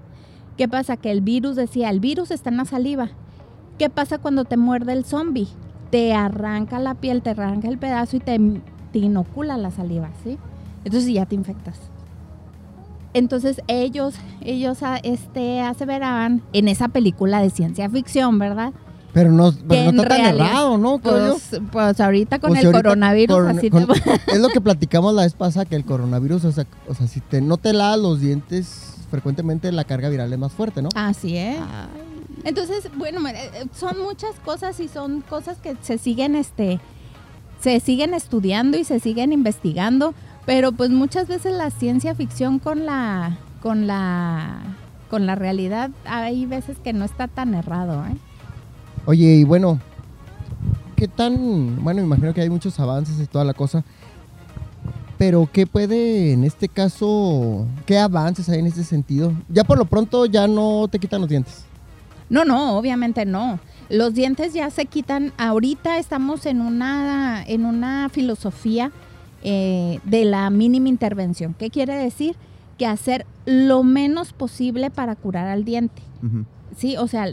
¿Qué 0.56 0.68
pasa? 0.68 0.96
Que 0.96 1.10
el 1.10 1.20
virus 1.20 1.56
decía, 1.56 1.90
el 1.90 2.00
virus 2.00 2.30
está 2.30 2.50
en 2.50 2.56
la 2.56 2.64
saliva. 2.64 3.10
¿Qué 3.78 3.90
pasa 3.90 4.18
cuando 4.18 4.44
te 4.44 4.56
muerde 4.56 4.92
el 4.92 5.04
zombie? 5.04 5.48
Te 5.90 6.14
arranca 6.14 6.78
la 6.78 6.94
piel, 6.94 7.22
te 7.22 7.30
arranca 7.30 7.68
el 7.68 7.78
pedazo 7.78 8.16
y 8.16 8.20
te, 8.20 8.40
inocula 8.94 9.58
la 9.58 9.70
saliva, 9.70 10.08
¿sí? 10.24 10.38
Entonces 10.84 11.12
ya 11.12 11.26
te 11.26 11.34
infectas. 11.34 11.78
Entonces 13.12 13.60
ellos, 13.66 14.14
ellos 14.40 14.82
ah, 14.82 14.98
este, 15.02 15.60
aseveraban 15.60 16.42
en 16.54 16.68
esa 16.68 16.88
película 16.88 17.42
de 17.42 17.50
ciencia 17.50 17.90
ficción, 17.90 18.38
¿verdad? 18.38 18.72
Pero 19.16 19.32
no, 19.32 19.50
pero 19.66 19.92
no 19.92 20.02
está 20.02 20.14
tan 20.14 20.26
errado, 20.26 20.76
¿no? 20.76 20.96
Yo. 20.96 21.00
Pues, 21.00 21.58
pues 21.72 22.00
ahorita 22.02 22.38
con 22.38 22.50
Pues 22.50 22.60
el 22.60 22.66
ahorita 22.66 22.82
coronavirus 22.82 23.46
así 23.46 23.70
con- 23.70 23.86
te- 23.86 24.20
Es 24.34 24.38
lo 24.40 24.50
que 24.50 24.60
platicamos 24.60 25.14
la 25.14 25.22
vez 25.22 25.32
pasada, 25.32 25.64
que 25.64 25.74
el 25.74 25.86
coronavirus, 25.86 26.44
o 26.44 26.52
sea, 26.52 26.66
o 26.86 26.94
sea 26.94 27.06
si 27.06 27.20
te, 27.22 27.40
no 27.40 27.56
te 27.56 27.72
lavas 27.72 27.98
los 27.98 28.20
dientes, 28.20 28.96
frecuentemente 29.10 29.72
la 29.72 29.84
carga 29.84 30.10
viral 30.10 30.30
es 30.30 30.38
más 30.38 30.52
fuerte, 30.52 30.82
¿no? 30.82 30.90
Así 30.94 31.34
es. 31.34 31.56
Entonces, 32.44 32.90
bueno, 32.98 33.26
eh, 33.26 33.64
son 33.74 34.02
muchas 34.02 34.34
cosas 34.44 34.78
y 34.80 34.88
son 34.88 35.22
cosas 35.22 35.56
que 35.62 35.78
se 35.80 35.96
siguen, 35.96 36.36
este, 36.36 36.78
se 37.58 37.80
siguen 37.80 38.12
estudiando 38.12 38.76
y 38.76 38.84
se 38.84 39.00
siguen 39.00 39.32
investigando, 39.32 40.12
pero 40.44 40.72
pues 40.72 40.90
muchas 40.90 41.26
veces 41.26 41.54
la 41.54 41.70
ciencia 41.70 42.14
ficción 42.14 42.58
con 42.58 42.84
la, 42.84 43.38
con 43.62 43.86
la, 43.86 44.58
con 45.08 45.24
la 45.24 45.36
realidad, 45.36 45.90
hay 46.04 46.44
veces 46.44 46.76
que 46.84 46.92
no 46.92 47.06
está 47.06 47.28
tan 47.28 47.54
errado, 47.54 48.04
¿eh? 48.04 48.14
Oye, 49.06 49.36
y 49.36 49.44
bueno, 49.44 49.78
qué 50.96 51.06
tan, 51.06 51.82
bueno, 51.82 52.00
me 52.00 52.06
imagino 52.06 52.34
que 52.34 52.40
hay 52.40 52.50
muchos 52.50 52.78
avances 52.80 53.20
y 53.20 53.26
toda 53.26 53.44
la 53.44 53.54
cosa, 53.54 53.84
pero 55.16 55.48
¿qué 55.50 55.66
puede 55.66 56.32
en 56.32 56.42
este 56.42 56.68
caso, 56.68 57.66
qué 57.86 57.98
avances 57.98 58.48
hay 58.48 58.58
en 58.58 58.66
este 58.66 58.82
sentido? 58.82 59.32
Ya 59.48 59.62
por 59.62 59.78
lo 59.78 59.84
pronto 59.84 60.26
ya 60.26 60.48
no 60.48 60.88
te 60.90 60.98
quitan 60.98 61.20
los 61.20 61.30
dientes. 61.30 61.64
No, 62.28 62.44
no, 62.44 62.76
obviamente 62.76 63.24
no. 63.24 63.60
Los 63.88 64.14
dientes 64.14 64.52
ya 64.52 64.68
se 64.70 64.86
quitan. 64.86 65.32
Ahorita 65.38 65.98
estamos 65.98 66.44
en 66.44 66.60
una, 66.60 67.44
en 67.46 67.64
una 67.64 68.08
filosofía 68.08 68.90
eh, 69.44 70.00
de 70.02 70.24
la 70.24 70.50
mínima 70.50 70.88
intervención. 70.88 71.54
¿Qué 71.56 71.70
quiere 71.70 71.94
decir? 71.94 72.34
Que 72.76 72.86
hacer 72.86 73.24
lo 73.44 73.84
menos 73.84 74.32
posible 74.32 74.90
para 74.90 75.14
curar 75.14 75.46
al 75.46 75.64
diente. 75.64 76.02
Sí, 76.76 76.96
o 76.98 77.08
sea, 77.08 77.26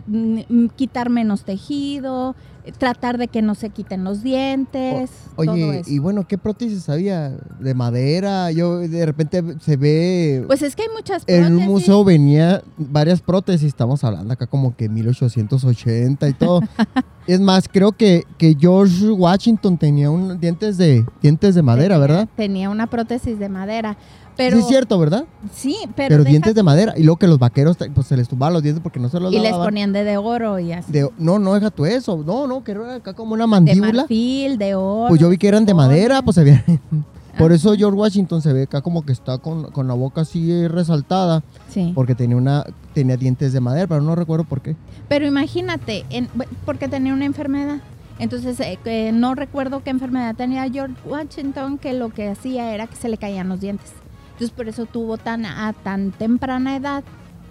quitar 0.78 1.10
menos 1.10 1.44
tejido, 1.44 2.34
eh, 2.64 2.72
tratar 2.72 3.18
de 3.18 3.28
que 3.28 3.42
no 3.42 3.56
se 3.56 3.72
quiten 3.72 4.06
los 4.06 4.24
dientes. 4.24 5.10
Oye, 5.36 5.80
eso. 5.80 5.90
y 5.92 6.00
bueno, 6.00 6.26
¿qué 6.26 6.38
prótesis 6.38 6.88
había? 6.88 7.32
¿De 7.60 7.74
madera? 7.74 8.52
Yo 8.52 8.80
de 8.80 9.06
repente 9.06 9.44
se 9.60 9.76
ve... 9.76 10.44
Pues 10.48 10.62
es 10.62 10.78
que 10.78 10.84
hay 10.84 10.88
muchas 10.96 11.24
en 11.28 11.44
un 11.44 11.48
prótesis. 11.50 11.70
museo 11.70 12.04
venía 12.06 12.62
varias 12.78 13.22
prótesis, 13.22 13.68
estamos 13.68 14.04
hablando 14.06 14.32
acá 14.34 14.48
como 14.48 14.78
que 14.78 14.88
1880 14.88 16.30
y 16.30 16.34
todo. 16.34 16.62
es 17.28 17.42
más, 17.42 17.68
creo 17.68 17.92
que, 17.92 18.24
que 18.38 18.56
George 18.58 19.10
Washington 19.10 19.78
tenía 19.78 20.10
un, 20.10 20.40
dientes, 20.40 20.78
de, 20.78 21.06
dientes 21.22 21.54
de 21.56 21.62
madera, 21.62 21.96
Tenía- 21.96 22.00
¿verdad? 22.00 22.30
Tenía 22.38 22.70
una 22.70 22.88
prótesis 22.88 23.40
de 23.40 23.50
madera. 23.50 23.98
Pero, 24.36 24.58
sí, 24.58 24.62
es 24.64 24.68
cierto, 24.68 24.98
¿verdad? 25.00 25.26
Sí, 25.54 25.76
pero, 25.96 26.10
Pero, 26.10 26.18
deja- 26.24 26.30
dientes 26.32 26.56
de 26.56 26.64
madera. 26.64 26.94
Y 26.98 27.04
luego 27.04 27.18
que 27.18 27.28
los 27.28 27.38
vaqueros 27.40 27.78
pues, 27.94 28.08
se 28.08 28.18
les 28.18 28.28
tumbaban 28.28 28.54
los 28.54 28.64
dientes 28.64 28.82
porque 28.82 29.00
no 29.00 29.10
se 29.10 29.20
los 29.20 29.32
Y 29.34 29.40
les 29.40 29.54
ponían 29.54 29.94
de, 29.94 30.04
de 30.04 30.18
oro 30.18 30.58
y 30.60 30.72
así. 30.72 30.92
De- 30.92 31.10
no, 31.18 31.38
no, 31.40 31.54
deja 31.54 31.70
tú 31.70 31.86
eso. 31.86 32.24
No, 32.26 32.48
no, 32.48 32.64
que 32.64 32.72
era 32.72 32.96
acá 32.96 33.14
como 33.14 33.34
una 33.34 33.44
De 33.44 33.48
mandíbula. 33.48 33.94
marfil, 33.94 34.58
de 34.58 34.76
oro. 34.76 35.10
Pues 35.10 35.22
yo 35.22 35.30
vi 35.30 35.38
que 35.38 35.48
eran 35.48 35.66
de 35.66 35.74
madera, 35.74 36.22
pues 36.22 36.36
se 36.36 36.44
veían. 36.44 36.64
Por 37.38 37.52
eso 37.52 37.74
George 37.76 37.98
Washington 37.98 38.44
se 38.44 38.54
ve 38.54 38.64
acá 38.64 38.82
como 38.82 39.04
que 39.04 39.12
está 39.12 39.40
con, 39.40 39.72
con 39.72 39.88
la 39.88 39.96
boca 39.96 40.22
así 40.22 40.68
resaltada, 40.68 41.42
Sí. 41.70 41.92
porque 41.96 42.14
tenía 42.14 42.38
una 42.38 42.64
tenía 42.94 43.18
dientes 43.18 43.54
de 43.54 43.60
madera, 43.60 43.88
pero 43.88 44.02
no 44.02 44.14
recuerdo 44.16 44.44
por 44.46 44.62
qué. 44.62 44.76
Pero 45.10 45.26
imagínate, 45.26 46.06
en- 46.12 46.30
porque 46.64 46.88
tenía 46.88 47.12
una 47.12 47.26
enfermedad. 47.26 47.78
Entonces, 48.20 48.58
eh, 48.60 49.12
no 49.12 49.34
recuerdo 49.34 49.82
qué 49.84 49.90
enfermedad 49.90 50.36
tenía 50.36 50.70
George 50.72 50.94
Washington, 51.08 51.80
que 51.80 51.94
lo 51.94 52.10
que 52.10 52.28
hacía 52.30 52.72
era 52.76 52.86
que 52.86 52.96
se 52.96 53.10
le 53.10 53.18
caían 53.18 53.50
los 53.50 53.60
dientes. 53.60 53.92
Entonces, 54.34 54.52
por 54.52 54.68
eso 54.68 54.86
tuvo 54.86 55.18
tan 55.18 55.46
a 55.46 55.74
tan 55.74 56.12
temprana 56.12 56.76
edad 56.76 57.04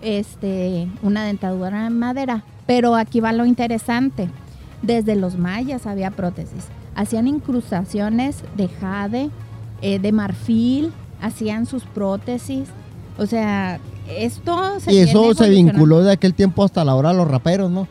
este, 0.03 0.89
una 1.03 1.25
dentadura 1.25 1.87
en 1.87 1.99
madera. 1.99 2.45
Pero 2.67 2.95
aquí 2.97 3.21
va 3.21 3.33
lo 3.33 3.47
interesante. 3.47 4.29
Desde 4.83 5.17
los 5.17 5.37
mayas 5.37 5.87
había 5.87 6.11
prótesis. 6.11 6.67
Hacían 6.95 7.29
incrustaciones 7.29 8.43
de 8.57 8.69
jade, 8.69 9.31
eh, 9.81 9.99
de 9.99 10.13
marfil, 10.13 10.93
hacían 11.21 11.67
sus 11.67 11.85
prótesis. 11.85 12.69
O 13.17 13.27
sea, 13.27 13.79
esto 14.09 14.81
se 14.81 14.93
y 14.93 14.99
eso 14.99 15.33
se 15.35 15.49
vinculó 15.49 16.03
de 16.03 16.13
aquel 16.13 16.35
tiempo 16.35 16.65
hasta 16.65 16.85
la 16.85 16.95
hora 16.95 17.11
de 17.11 17.17
los 17.17 17.29
raperos, 17.29 17.71
¿no? 17.71 17.89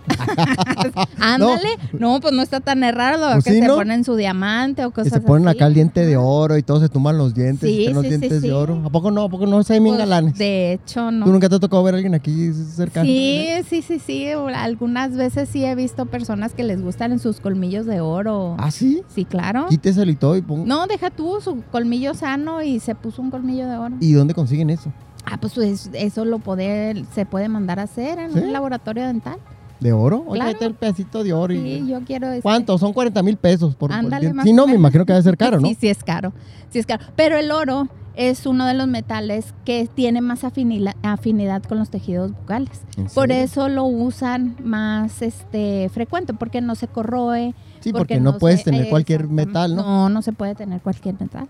Ándale, 1.20 1.70
no. 1.94 2.20
pues 2.20 2.34
no 2.34 2.42
está 2.42 2.60
tan 2.60 2.84
errado 2.84 3.32
Pues 3.34 3.44
que 3.46 3.52
sí, 3.54 3.60
se 3.60 3.68
¿no? 3.68 3.76
ponen 3.76 4.04
su 4.04 4.16
diamante 4.16 4.86
o 4.86 4.92
cosas 4.92 5.14
se 5.14 5.22
ponen 5.22 5.48
así. 5.48 5.58
acá 5.58 5.68
el 5.68 5.74
diente 5.74 6.06
de 6.06 6.18
oro 6.18 6.58
y 6.58 6.64
todos 6.64 6.82
se 6.82 6.90
tumban 6.90 7.18
los 7.18 7.34
dientes, 7.34 7.70
Sí, 7.70 7.88
los 7.94 8.04
sí, 8.04 8.10
sí, 8.12 8.18
dientes 8.18 8.42
de 8.42 8.54
oro. 8.54 8.82
¿A 8.86 8.90
poco 8.90 9.12
no? 9.12 9.24
¿A 9.24 9.30
poco 9.30 9.46
no 9.48 9.62
se 9.64 9.74
ven 9.74 9.84
Pues, 9.86 9.98
galanes? 9.98 10.38
De 10.38 10.74
hecho, 10.74 11.12
no. 11.12 11.26
¿Tú 11.26 11.32
nunca 11.32 11.50
te 11.50 11.56
ha 11.56 11.60
tocado 11.60 11.84
ver 11.84 11.94
a 11.96 11.98
alguien 11.98 12.14
aquí 12.16 12.52
cerca? 12.54 13.04
Sí, 13.04 13.48
sí, 13.70 13.82
sí, 13.82 14.00
sí. 14.00 14.28
Algunas 14.28 15.16
veces 15.16 15.50
sí 15.50 15.64
he 15.66 15.76
visto 15.76 16.06
personas 16.06 16.54
que 16.54 16.64
les 16.64 16.82
gustan 16.82 17.12
en 17.12 17.20
sus 17.20 17.40
colmillos 17.40 17.86
de 17.86 18.02
oro. 18.02 18.56
¿Ah, 18.60 18.72
sí? 18.72 19.02
Sí, 19.14 19.26
claro. 19.26 19.68
Quíteselo 19.70 20.12
y 20.12 20.16
todo 20.16 20.36
y 20.38 20.42
pon- 20.42 20.66
No, 20.68 20.88
deja 20.88 21.10
tú 21.10 21.40
su 21.42 21.62
colmillo 21.72 22.14
sano 22.14 22.62
y 22.62 22.80
se 22.80 22.96
puso 22.96 23.22
un 23.22 23.32
colmillo 23.32 23.68
de 23.68 23.78
oro. 23.78 23.96
¿Y 24.00 24.14
dónde 24.14 24.34
consiguen 24.34 24.70
eso? 24.70 24.92
Ah, 25.26 25.38
pues 25.40 25.58
es- 25.58 25.90
eso 25.94 26.26
lo 26.26 26.40
puede, 26.40 27.06
se 27.14 27.26
puede 27.26 27.48
mandar 27.50 27.80
a 27.80 27.84
hacer 27.84 28.20
en 28.20 28.34
¿Sí? 28.34 28.40
un 28.40 28.52
laboratorio 28.54 29.06
dental. 29.06 29.38
¿De 29.80 29.94
oro? 29.94 30.24
Oye, 30.28 30.42
Claro. 30.42 30.58
el 30.62 30.74
pedacito 30.76 31.24
de 31.24 31.34
oro. 31.34 31.54
y- 31.54 31.58
Sí, 31.80 31.88
yo 31.88 32.02
quiero 32.02 32.28
este- 32.30 32.42
¿Cuánto? 32.44 32.78
Son 32.78 32.94
40 32.94 33.24
mil 33.24 33.36
pesos 33.38 33.76
por, 33.76 33.90
por 33.90 33.98
Ándale, 33.98 34.22
diente. 34.22 34.36
más 34.36 34.46
Sí, 34.46 34.54
no, 34.54 34.68
me 34.68 34.76
imagino 34.76 35.06
que 35.06 35.14
debe 35.14 35.24
ser 35.24 35.38
caro, 35.38 35.60
¿no? 35.60 35.68
Sí, 35.68 35.76
sí 35.80 35.88
es 35.90 36.04
caro. 36.04 36.34
Sí 36.70 36.78
es 36.80 36.86
caro. 36.86 37.04
Pero 37.16 37.36
el 37.38 37.50
oro 37.52 37.88
es 38.16 38.46
uno 38.46 38.68
de 38.68 38.74
los 38.76 38.88
metales 38.88 39.54
que 39.66 39.88
tiene 39.92 40.22
más 40.22 40.44
afinidad 40.44 41.64
con 41.64 41.80
los 41.80 41.90
tejidos 41.90 42.32
bucales. 42.32 42.82
¿En 42.98 43.08
Por 43.08 43.32
eso 43.32 43.70
lo 43.70 43.86
usan 43.86 44.56
más 44.64 45.22
este 45.22 45.90
frecuente, 45.90 46.34
porque 46.34 46.62
no 46.62 46.76
se 46.76 46.88
corroe. 46.88 47.56
Sí, 47.80 47.92
porque, 47.92 48.20
no, 48.20 48.38
puedes 48.38 48.60
se- 48.60 48.66
tener 48.66 48.90
cualquier 48.90 49.22
Exactamente. 49.22 49.48
metal, 49.48 49.76
¿no? 49.76 49.82
No, 49.84 50.10
no 50.10 50.22
se 50.22 50.34
puede 50.34 50.54
tener 50.54 50.82
cualquier 50.82 51.16
metal. 51.20 51.48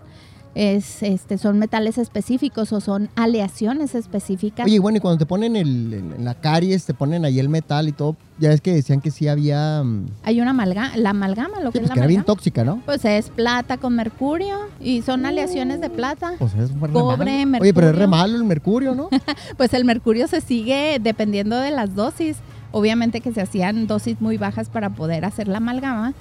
Es, 0.54 1.02
este, 1.02 1.38
son 1.38 1.58
metales 1.58 1.96
específicos 1.96 2.72
o 2.74 2.80
son 2.82 3.08
aleaciones 3.16 3.94
específicas. 3.94 4.66
Oye, 4.66 4.78
bueno, 4.80 4.98
y 4.98 5.00
cuando 5.00 5.18
te 5.18 5.24
ponen 5.24 5.56
el, 5.56 6.22
la 6.22 6.34
caries, 6.34 6.84
te 6.84 6.92
ponen 6.92 7.24
ahí 7.24 7.38
el 7.38 7.48
metal 7.48 7.88
y 7.88 7.92
todo, 7.92 8.16
ya 8.38 8.52
es 8.52 8.60
que 8.60 8.74
decían 8.74 9.00
que 9.00 9.10
sí 9.10 9.28
había... 9.28 9.82
mm, 9.82 10.06
Hay 10.24 10.42
una 10.42 10.50
amalgama, 10.50 10.94
la 10.98 11.10
amalgama, 11.10 11.60
lo 11.60 11.72
Sí, 11.72 11.78
que 11.78 11.78
pues 11.78 11.82
es 11.84 11.88
la 11.88 11.94
que 11.94 12.00
era 12.00 12.06
bien 12.06 12.24
tóxica, 12.24 12.64
¿no? 12.64 12.82
Pues 12.84 13.02
es 13.06 13.30
plata 13.30 13.78
con 13.78 13.96
mercurio 13.96 14.58
y 14.78 15.00
son 15.00 15.24
aleaciones 15.24 15.80
de 15.80 15.88
plata. 15.88 16.34
Pues 16.38 16.52
es 16.54 16.70
re 16.78 16.90
Cobre, 16.90 17.46
malo. 17.46 17.62
Oye, 17.62 17.72
pero 17.72 17.88
es 17.88 17.94
re 17.94 18.06
mercurio. 18.06 18.08
malo 18.08 18.36
el 18.36 18.44
mercurio, 18.44 18.94
¿no? 18.94 19.08
Pues 19.56 19.72
el 19.72 19.86
mercurio 19.86 20.28
se 20.28 20.42
sigue 20.42 20.98
dependiendo 21.00 21.56
de 21.56 21.70
las 21.70 21.94
dosis. 21.94 22.36
Obviamente 22.72 23.22
que 23.22 23.32
se 23.32 23.40
hacían 23.40 23.86
dosis 23.86 24.20
muy 24.20 24.36
bajas 24.36 24.68
para 24.68 24.90
poder 24.90 25.24
hacer 25.24 25.48
la 25.48 25.58
amalgama, 25.58 26.12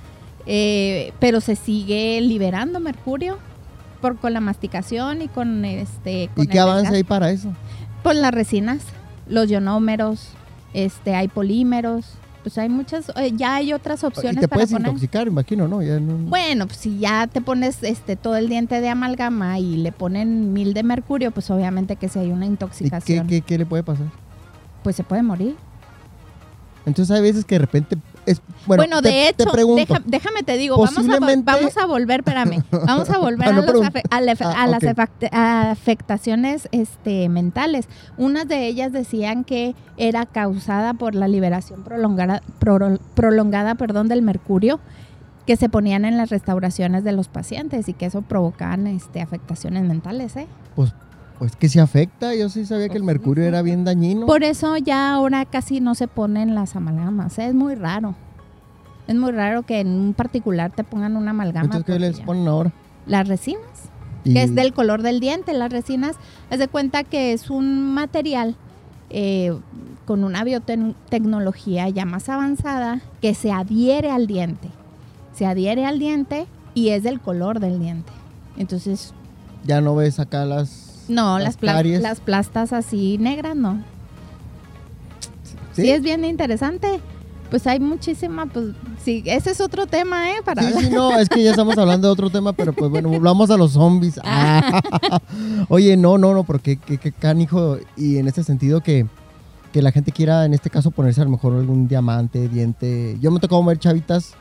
eh, 0.46 1.12
pero 1.20 1.42
se 1.42 1.56
sigue 1.56 2.20
liberando 2.22 2.80
mercurio 2.80 3.38
por, 4.02 4.18
con 4.18 4.34
la 4.34 4.42
masticación 4.42 5.22
y 5.22 5.28
con 5.28 5.64
este. 5.64 6.30
con 6.36 6.44
¿Y 6.46 6.48
qué 6.48 6.60
avance 6.60 6.94
hay 6.96 7.04
para 7.04 7.32
eso? 7.32 7.54
Pues 8.04 8.18
las 8.18 8.34
resinas, 8.34 8.80
los 9.28 9.50
ionómeros, 9.50 10.30
este, 10.74 11.16
hay 11.16 11.28
polímeros, 11.28 12.14
pues 12.44 12.58
hay 12.58 12.68
muchas, 12.70 13.10
eh, 13.16 13.32
ya 13.36 13.56
hay 13.56 13.72
otras 13.74 14.02
Y 14.02 14.06
opciones 14.08 14.42
te 14.42 14.48
para 14.48 14.58
puedes 14.58 14.72
poner. 14.72 14.88
intoxicar, 14.88 15.28
imagino, 15.28 15.68
¿no? 15.68 15.82
Ya 15.84 16.00
no- 16.00 16.18
Bueno, 16.28 16.66
pues 16.66 16.80
si 16.80 16.98
ya 16.98 17.28
te 17.28 17.40
pones 17.42 17.84
este 17.84 18.16
todo 18.16 18.36
el 18.38 18.50
diente 18.50 18.82
de 18.82 18.90
amalgama 18.90 19.60
y 19.60 19.78
le 19.78 19.92
ponen 19.92 20.52
mil 20.52 20.74
de 20.74 20.82
mercurio, 20.82 21.30
pues 21.32 21.50
obviamente 21.52 21.96
que 21.98 22.10
si 22.10 22.18
hay 22.20 22.32
una 22.32 22.46
¿Y 22.46 22.48
qué, 22.48 22.52
intoxicación, 22.54 23.28
qué, 23.28 23.42
qué 23.42 23.58
le 23.60 23.66
puede 23.68 23.84
pasar? 23.84 24.08
pues 24.84 24.96
se 24.96 25.04
puede 25.04 25.22
morir. 25.22 25.56
Entonces 26.86 27.16
hay 27.16 27.22
veces 27.22 27.46
que 27.46 27.56
de 27.56 27.60
repente... 27.60 27.98
Es, 28.26 28.40
bueno, 28.68 28.82
Bueno, 28.84 29.02
te- 29.02 29.10
de 29.10 29.30
hecho, 29.30 29.46
te 29.46 29.52
pregunto, 29.52 29.82
deja- 29.94 30.04
déjame 30.06 30.44
te 30.44 30.56
digo, 30.58 30.78
vamos 30.78 30.98
a, 31.10 31.20
vamos 31.44 31.78
a 31.78 31.86
volver, 31.88 32.20
espérame, 32.20 32.64
vamos 32.86 33.10
a 33.10 33.18
volver 33.20 33.48
Ah, 33.48 33.52
no 33.52 33.58
a, 33.58 33.62
los 33.62 33.72
pregunto. 33.72 33.92
afe- 33.92 34.04
a 34.12 34.22
la- 34.22 34.36
Ah, 34.42 34.64
a 34.64 34.68
las 34.68 34.84
afectaciones 35.72 36.68
este, 36.72 37.28
mentales. 37.30 37.88
Unas 38.18 38.48
de 38.48 38.68
ellas 38.68 38.92
decían 38.92 39.44
que 39.44 39.76
era 39.98 40.26
causada 40.26 40.94
por 40.94 41.16
la 41.16 41.28
liberación 41.28 41.84
prolongada, 41.84 42.42
proro- 42.60 43.00
prolongada 43.16 43.76
perdón, 43.76 44.08
del 44.08 44.22
mercurio 44.22 44.80
que 45.48 45.56
se 45.58 45.70
ponían 45.70 46.06
en 46.06 46.18
las 46.18 46.30
restauraciones 46.30 47.04
de 47.04 47.14
los 47.14 47.28
pacientes 47.28 47.90
y 47.90 47.94
que 47.94 48.06
eso 48.06 48.22
provocaban 48.22 48.86
este, 48.88 49.22
afectaciones 49.22 49.84
mentales. 49.84 50.36
¿eh? 50.36 50.48
pues 50.76 50.94
que 51.60 51.70
se 51.70 51.82
afecta, 51.82 52.36
yo 52.36 52.50
sí 52.50 52.66
sabía 52.66 52.88
que 52.90 52.98
el 52.98 53.04
Pues 53.04 53.16
mercurio 53.16 53.46
era 53.46 53.62
bien 53.64 53.84
dañino. 53.84 54.28
Por 54.28 54.44
eso 54.44 54.78
ya 54.78 55.14
ahora 55.14 55.46
casi 55.46 55.80
no 55.82 55.96
se 55.96 56.08
ponen 56.08 56.54
las 56.54 56.76
amalgamas. 56.76 57.40
¿eh? 57.40 57.48
Es 57.48 57.56
muy 57.56 57.74
raro. 57.76 58.14
Es 59.08 59.16
muy 59.16 59.32
raro 59.32 59.64
que 59.64 59.80
en 59.80 59.88
un 59.88 60.14
particular 60.14 60.72
te 60.72 60.84
pongan 60.84 61.18
una 61.18 61.32
amalgama. 61.32 61.66
Entonces, 61.66 61.86
¿qué 61.94 62.00
les 62.00 62.20
ponen 62.20 62.48
ahora? 62.48 62.72
Las 63.08 63.28
resinas, 63.28 63.62
Y- 64.24 64.34
que 64.34 64.44
es 64.44 64.54
del 64.54 64.74
color 64.74 65.02
del 65.02 65.20
diente. 65.20 65.54
Las 65.54 65.72
resinas, 65.72 66.16
haz 66.52 66.60
de 66.60 66.68
cuenta 66.68 67.04
que 67.04 67.34
es 67.34 67.50
un 67.50 67.94
material 67.94 68.56
eh, 69.10 69.58
con 70.06 70.24
una 70.24 70.44
biotecnología 70.44 71.90
ya 71.90 72.06
más 72.06 72.30
avanzada 72.30 73.02
que 73.22 73.34
se 73.34 73.52
adhiere 73.52 74.12
al 74.12 74.28
diente. 74.28 74.70
Se 75.34 75.46
adhiere 75.46 75.86
al 75.86 75.98
diente 76.00 76.46
y 76.76 76.90
es 76.90 77.04
del 77.04 77.20
color 77.20 77.60
del 77.60 77.80
diente. 77.80 78.12
Entonces, 78.58 79.14
Ya 79.66 79.82
no 79.82 79.96
ves 79.96 80.20
acá 80.20 80.46
las... 80.46 80.91
no, 81.12 81.38
Las 81.38 81.46
las, 81.50 81.58
pla- 81.58 81.84
las 81.84 82.20
plastas 82.20 82.74
así 82.74 83.18
negras, 83.20 83.56
no. 83.56 83.84
¿Sí? 85.74 85.84
Sí, 85.84 85.90
es 85.92 86.02
bien 86.02 86.26
interesante. 86.26 87.00
Pues 87.50 87.68
hay 87.68 87.82
muchísima, 87.82 88.46
pues 88.46 88.68
sí, 89.04 89.24
ese 89.26 89.52
es 89.52 89.60
otro 89.60 89.86
tema, 89.86 90.32
¿eh? 90.32 90.36
Para 90.46 90.62
Sí, 90.62 90.68
hablar. 90.70 90.84
sí, 90.86 90.90
no, 90.94 91.18
es 91.20 91.28
que 91.28 91.44
ya 91.44 91.50
estamos 91.52 91.78
hablando 91.78 92.08
de 92.08 92.14
otro 92.14 92.30
tema, 92.30 92.54
pero 92.54 92.72
pues 92.72 92.90
bueno, 92.90 93.10
volvamos 93.10 93.50
a 93.52 93.58
los 93.58 93.74
zombies. 93.74 94.20
Ah. 94.24 94.82
Oye, 95.70 95.98
no, 95.98 96.18
no, 96.18 96.34
no, 96.34 96.44
porque 96.46 96.78
qué, 96.78 96.98
qué 96.98 97.12
canijo, 97.12 97.78
y 97.98 98.18
en 98.18 98.28
este 98.30 98.44
sentido 98.44 98.80
que, 98.82 99.06
que 99.74 99.82
la 99.82 99.92
gente 99.92 100.14
quiera, 100.14 100.46
en 100.46 100.54
este 100.54 100.70
caso, 100.70 100.92
ponerse 100.92 101.20
a 101.22 101.26
lo 101.26 101.32
mejor 101.32 101.54
algún 101.56 101.88
diamante, 101.90 102.48
diente. 102.48 103.18
Yo 103.20 103.32
me 103.32 103.38
he 103.38 103.42
tocado 103.42 103.62
ver 103.66 103.80
chavitas, 103.80 104.34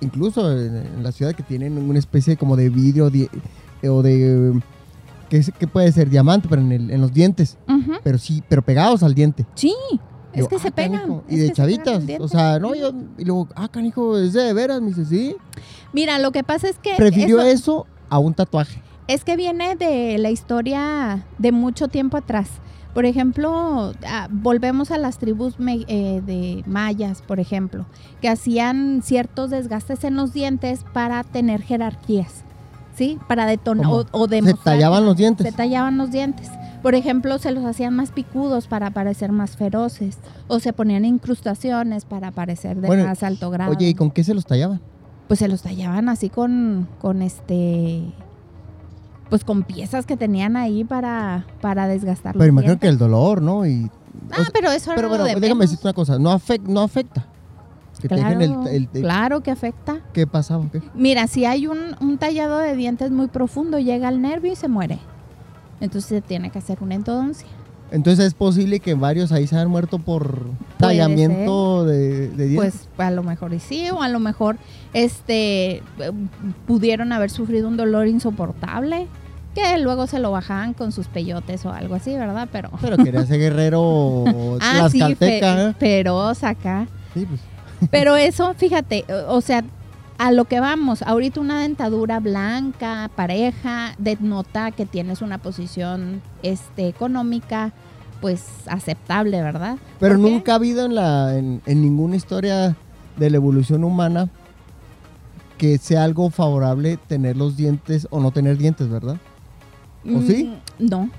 incluso 0.00 0.50
en, 0.52 0.76
en 0.76 1.02
la 1.02 1.12
ciudad, 1.12 1.34
que 1.34 1.42
tienen 1.42 1.76
una 1.76 1.98
especie 1.98 2.36
como 2.38 2.56
de 2.56 2.70
vidrio 2.70 3.10
di- 3.10 3.28
o 3.86 4.00
de... 4.02 4.58
¿Qué, 5.34 5.40
es- 5.40 5.52
qué 5.58 5.66
puede 5.66 5.90
ser? 5.90 6.08
Diamante, 6.10 6.46
pero 6.48 6.62
en, 6.62 6.70
el- 6.70 6.90
en 6.92 7.00
los 7.00 7.12
dientes. 7.12 7.58
Pero 8.04 8.18
sí, 8.18 8.40
pero 8.48 8.62
pegados 8.62 9.02
al 9.02 9.14
diente. 9.14 9.44
Sí, 9.56 9.74
Es 10.32 10.40
Yo, 10.42 10.48
que 10.48 10.58
se 10.60 10.70
pegan, 10.70 11.00
canijo, 11.00 11.24
Y 11.28 11.36
de 11.38 11.46
que 11.48 11.52
chavitas. 11.54 12.04
O 12.20 12.28
sea, 12.28 12.58
no, 12.60 12.72
yo. 12.76 12.92
Y 13.18 13.24
luego, 13.24 13.48
ah, 13.56 13.66
canijo, 13.68 14.16
es 14.18 14.32
de 14.32 14.52
veras. 14.52 14.80
Me 14.80 14.88
dice, 14.88 15.04
sí. 15.04 15.34
Mira, 15.92 16.18
lo 16.20 16.30
que 16.30 16.44
pasa 16.44 16.68
es 16.68 16.78
que 16.78 16.94
Prefirió 16.96 17.40
eso- 17.40 17.48
eso 17.48 17.86
a 18.10 18.18
un 18.20 18.32
tatuaje. 18.34 18.80
Es 19.08 19.24
que 19.24 19.36
viene 19.36 19.74
de 19.76 20.18
la 20.18 20.30
historia 20.30 21.26
de 21.38 21.50
mucho 21.52 21.88
tiempo 21.88 22.16
atrás. 22.16 22.48
Por 22.94 23.06
ejemplo, 23.06 23.92
ah, 24.06 24.28
volvemos 24.30 24.92
a 24.92 24.98
las 24.98 25.18
tribus 25.18 25.58
me- 25.58 25.84
eh, 25.88 26.22
de 26.24 26.62
mayas, 26.66 27.22
por 27.22 27.40
ejemplo, 27.40 27.86
que 28.20 28.28
hacían 28.28 29.02
ciertos 29.02 29.50
desgastes 29.50 30.04
en 30.04 30.14
los 30.14 30.32
dientes 30.32 30.84
para 30.92 31.24
tener 31.24 31.60
jerarquías, 31.62 32.44
¿sí? 32.94 33.18
Para 33.28 33.46
detonar 33.46 33.86
o, 33.86 34.04
o 34.12 34.28
Se 34.28 34.54
tallaban 34.54 35.04
los 35.04 35.16
dientes. 35.16 35.46
Se 35.46 35.52
tallaban 35.52 35.96
los 35.98 36.10
dientes. 36.10 36.50
Por 36.82 36.94
ejemplo, 36.94 37.38
se 37.38 37.50
los 37.50 37.64
hacían 37.64 37.94
más 37.96 38.10
picudos 38.10 38.66
para 38.66 38.90
parecer 38.90 39.32
más 39.32 39.56
feroces. 39.56 40.18
O 40.48 40.60
se 40.60 40.72
ponían 40.72 41.04
incrustaciones 41.04 42.04
para 42.04 42.30
parecer 42.30 42.80
de 42.80 42.86
Bueno, 42.86 43.06
más 43.06 43.22
alto 43.22 43.50
grado. 43.50 43.70
Oye, 43.72 43.88
¿y 43.88 43.94
con 43.94 44.10
qué 44.10 44.22
se 44.22 44.34
los 44.34 44.44
tallaban? 44.44 44.80
Pues 45.28 45.38
se 45.38 45.48
los 45.48 45.62
tallaban 45.62 46.08
así 46.10 46.28
con, 46.28 46.86
con 47.00 47.22
este. 47.22 48.02
Pues 49.30 49.42
con 49.44 49.62
piezas 49.62 50.04
que 50.04 50.16
tenían 50.18 50.56
ahí 50.56 50.84
para, 50.84 51.46
para 51.62 51.88
desgastar 51.88 52.34
los 52.34 52.40
Pero 52.40 52.50
imagino 52.50 52.72
dientes. 52.74 52.86
que 52.86 52.92
el 52.92 52.98
dolor, 52.98 53.40
¿no? 53.42 53.66
Y, 53.66 53.90
Ah, 54.30 54.36
o 54.38 54.42
sea, 54.42 54.50
pero 54.52 54.70
eso 54.70 54.92
pero 54.94 55.08
bueno, 55.08 55.24
déjame 55.24 55.62
decirte 55.64 55.86
una 55.88 55.92
cosa. 55.92 56.18
No, 56.20 56.32
afec- 56.38 56.62
no 56.62 56.82
afecta. 56.82 57.26
Que 58.04 58.08
te 58.08 58.16
dejen 58.16 58.36
Claro, 58.38 58.62
el, 58.68 58.68
el- 58.68 58.88
el- 58.92 59.00
claro 59.02 59.40
que 59.42 59.50
afecta. 59.50 60.00
¿Qué 60.12 60.26
pasaba? 60.26 60.66
¿Qué? 60.70 60.82
Mira, 60.94 61.26
si 61.26 61.46
hay 61.46 61.66
un, 61.66 61.78
un 62.02 62.18
tallado 62.18 62.58
de 62.58 62.76
dientes 62.76 63.10
muy 63.10 63.28
profundo, 63.28 63.78
llega 63.78 64.08
al 64.08 64.20
nervio 64.20 64.52
y 64.52 64.56
se 64.56 64.68
muere. 64.68 64.98
Entonces 65.80 66.08
se 66.10 66.20
tiene 66.20 66.50
que 66.50 66.58
hacer 66.58 66.76
una 66.82 66.96
endodoncia. 66.96 67.48
Entonces 67.90 68.26
es 68.26 68.34
posible 68.34 68.80
que 68.80 68.92
varios 68.92 69.32
ahí 69.32 69.46
se 69.46 69.56
hayan 69.56 69.70
muerto 69.70 69.98
por 70.00 70.40
tallamiento 70.76 71.86
de, 71.86 72.28
de 72.28 72.46
dientes. 72.48 72.88
Pues 72.96 73.06
a 73.06 73.10
lo 73.10 73.22
mejor 73.22 73.54
y 73.54 73.58
sí, 73.60 73.88
o 73.90 74.02
a 74.02 74.08
lo 74.10 74.20
mejor 74.20 74.58
este 74.92 75.82
pudieron 76.66 77.12
haber 77.12 77.30
sufrido 77.30 77.68
un 77.68 77.76
dolor 77.78 78.06
insoportable, 78.06 79.06
que 79.54 79.78
luego 79.78 80.06
se 80.06 80.18
lo 80.18 80.30
bajaban 80.30 80.74
con 80.74 80.92
sus 80.92 81.06
peyotes 81.08 81.64
o 81.64 81.70
algo 81.72 81.94
así, 81.94 82.12
¿verdad? 82.14 82.48
Pero 82.52 82.70
Pero 82.82 82.96
quería 82.96 83.24
ser 83.26 83.38
guerrero 83.38 84.24
ah, 84.60 84.88
sí, 84.90 85.00
fe- 85.14 85.40
¿eh? 85.42 85.74
feroz 85.78 86.42
acá. 86.44 86.86
Sí, 87.14 87.26
pues. 87.26 87.40
Pero 87.90 88.16
eso, 88.16 88.54
fíjate, 88.54 89.04
o 89.28 89.36
o 89.36 89.40
sea, 89.40 89.64
a 90.18 90.30
lo 90.32 90.44
que 90.44 90.60
vamos, 90.60 91.02
ahorita 91.02 91.40
una 91.40 91.60
dentadura 91.60 92.20
blanca, 92.20 93.10
pareja, 93.16 93.94
denota 93.98 94.70
que 94.70 94.86
tienes 94.86 95.22
una 95.22 95.38
posición 95.38 96.22
este, 96.42 96.88
económica, 96.88 97.72
pues 98.20 98.44
aceptable, 98.66 99.42
¿verdad? 99.42 99.76
Pero 100.00 100.16
nunca 100.16 100.52
ha 100.52 100.54
habido 100.56 100.86
en, 100.86 100.94
la, 100.94 101.36
en, 101.36 101.62
en 101.66 101.82
ninguna 101.82 102.16
historia 102.16 102.76
de 103.16 103.30
la 103.30 103.36
evolución 103.36 103.84
humana 103.84 104.28
que 105.58 105.78
sea 105.78 106.04
algo 106.04 106.30
favorable 106.30 106.96
tener 107.08 107.36
los 107.36 107.56
dientes 107.56 108.06
o 108.10 108.20
no 108.20 108.30
tener 108.30 108.56
dientes, 108.56 108.88
¿verdad? 108.88 109.16
¿O 110.04 110.20
sí? 110.22 110.52
Mm, 110.78 110.88
No, 110.88 111.10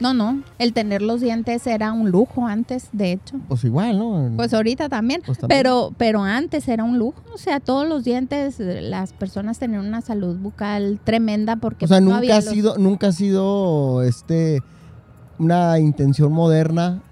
no, 0.00 0.14
no. 0.14 0.42
El 0.58 0.72
tener 0.72 1.02
los 1.02 1.20
dientes 1.20 1.66
era 1.66 1.92
un 1.92 2.10
lujo 2.10 2.46
antes, 2.46 2.88
de 2.92 3.12
hecho. 3.12 3.36
Pues 3.48 3.64
igual, 3.64 3.98
¿no? 3.98 4.30
Pues 4.36 4.54
ahorita 4.54 4.88
también. 4.88 5.22
Pues 5.26 5.38
también. 5.38 5.58
Pero, 5.58 5.92
pero 5.96 6.22
antes 6.22 6.68
era 6.68 6.84
un 6.84 6.98
lujo. 6.98 7.22
O 7.34 7.38
sea, 7.38 7.60
todos 7.60 7.88
los 7.88 8.04
dientes, 8.04 8.56
las 8.60 9.12
personas 9.12 9.58
tenían 9.58 9.86
una 9.86 10.00
salud 10.00 10.36
bucal 10.36 11.00
tremenda 11.04 11.56
porque 11.56 11.84
o 11.84 11.88
sea, 11.88 12.00
no 12.00 12.06
nunca 12.06 12.18
había 12.18 12.36
ha 12.36 12.40
los- 12.40 12.50
sido, 12.54 12.78
nunca 12.78 13.06
ha 13.08 13.12
sido 13.12 14.02
este 14.02 14.62
una 15.38 15.78
intención 15.78 16.32
moderna 16.32 17.02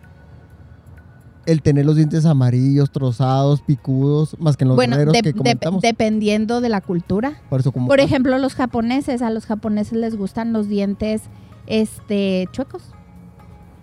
el 1.46 1.62
tener 1.62 1.86
los 1.86 1.94
dientes 1.94 2.26
amarillos, 2.26 2.90
trozados, 2.90 3.62
picudos, 3.62 4.34
más 4.40 4.56
que 4.56 4.64
en 4.64 4.68
los 4.68 4.76
bueno, 4.76 4.96
de- 4.96 5.12
que 5.12 5.22
de- 5.22 5.32
comentamos. 5.32 5.80
dependiendo 5.80 6.60
de 6.60 6.68
la 6.68 6.80
cultura. 6.80 7.34
Por 7.48 7.60
eso 7.60 7.70
como 7.70 7.86
Por 7.86 8.00
ejemplo, 8.00 8.36
los 8.38 8.54
japoneses, 8.56 9.22
a 9.22 9.30
los 9.30 9.46
japoneses 9.46 9.92
les 9.96 10.16
gustan 10.16 10.52
los 10.52 10.68
dientes 10.68 11.22
este 11.66 12.48
chuecos. 12.52 12.82